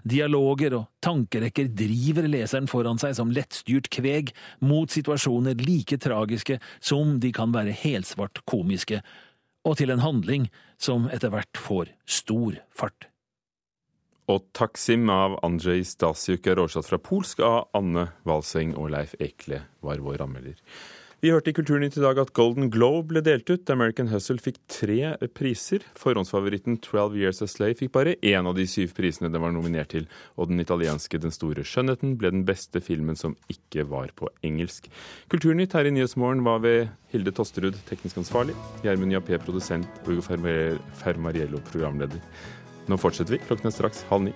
Dialoger 0.07 0.75
og 0.77 0.89
tankerekker 1.03 1.69
driver 1.75 2.27
leseren 2.31 2.69
foran 2.71 2.99
seg 3.01 3.15
som 3.17 3.31
lettstyrt 3.33 3.91
kveg 3.93 4.33
mot 4.65 4.91
situasjoner 4.91 5.59
like 5.61 5.99
tragiske 6.01 6.59
som 6.79 7.19
de 7.23 7.31
kan 7.35 7.53
være 7.55 7.75
helsvart 7.83 8.43
komiske, 8.49 9.03
og 9.63 9.77
til 9.79 9.93
en 9.93 10.03
handling 10.03 10.49
som 10.81 11.07
etter 11.13 11.31
hvert 11.31 11.59
får 11.59 11.93
stor 12.09 12.59
fart. 12.75 13.07
Og 14.31 14.45
Taksim 14.55 15.09
av 15.11 15.35
Andrzej 15.43 15.83
Stasiuk 15.87 16.47
er 16.47 16.61
oversatt 16.61 16.87
fra 16.87 16.99
polsk 17.03 17.41
av 17.43 17.73
Anne 17.75 18.07
Walseng 18.27 18.71
og 18.79 18.93
Leif 18.93 19.17
Ekle 19.19 19.65
var 19.83 19.99
vår 20.03 20.23
anmelder. 20.23 20.55
Vi 21.23 21.29
hørte 21.31 21.53
i 21.53 21.55
Kulturnytt 21.55 21.95
i 21.95 22.01
dag 22.03 22.17
at 22.19 22.33
Golden 22.35 22.65
Globe 22.67 23.13
ble 23.13 23.21
delt 23.23 23.47
ut. 23.47 23.69
American 23.71 24.09
Hustle 24.11 24.41
fikk 24.43 24.57
tre 24.67 25.13
priser. 25.31 25.85
Forhåndsfavoritten 25.95 26.81
12 26.83 27.15
Years 27.15 27.37
a 27.39 27.47
Slave 27.47 27.77
fikk 27.79 27.93
bare 27.95 28.17
én 28.19 28.43
av 28.43 28.57
de 28.57 28.65
syv 28.67 28.91
prisene 28.97 29.29
den 29.31 29.39
var 29.39 29.53
nominert 29.55 29.93
til, 29.93 30.09
og 30.35 30.49
den 30.51 30.59
italienske 30.59 31.21
Den 31.23 31.31
store 31.31 31.63
skjønnheten 31.63 32.17
ble 32.19 32.33
den 32.33 32.43
beste 32.43 32.81
filmen 32.83 33.15
som 33.15 33.37
ikke 33.47 33.85
var 33.87 34.11
på 34.19 34.27
engelsk. 34.43 34.89
Kulturnytt 35.31 35.77
her 35.79 35.87
i 35.87 35.93
Nyhetsmorgen 35.95 36.43
var 36.43 36.59
ved 36.59 36.91
Hilde 37.15 37.31
Tosterud, 37.31 37.77
teknisk 37.87 38.19
ansvarlig, 38.19 38.57
Gjermund 38.83 39.15
Jappé, 39.15 39.39
produsent, 39.39 39.87
og 40.03 40.17
Ugo 40.17 40.27
Fermariello, 40.27 41.63
programleder. 41.71 42.19
Nå 42.91 42.99
fortsetter 42.99 43.37
vi. 43.37 43.41
Klokken 43.47 43.71
er 43.71 43.77
straks 43.77 44.03
halv 44.11 44.27
ni. 44.27 44.35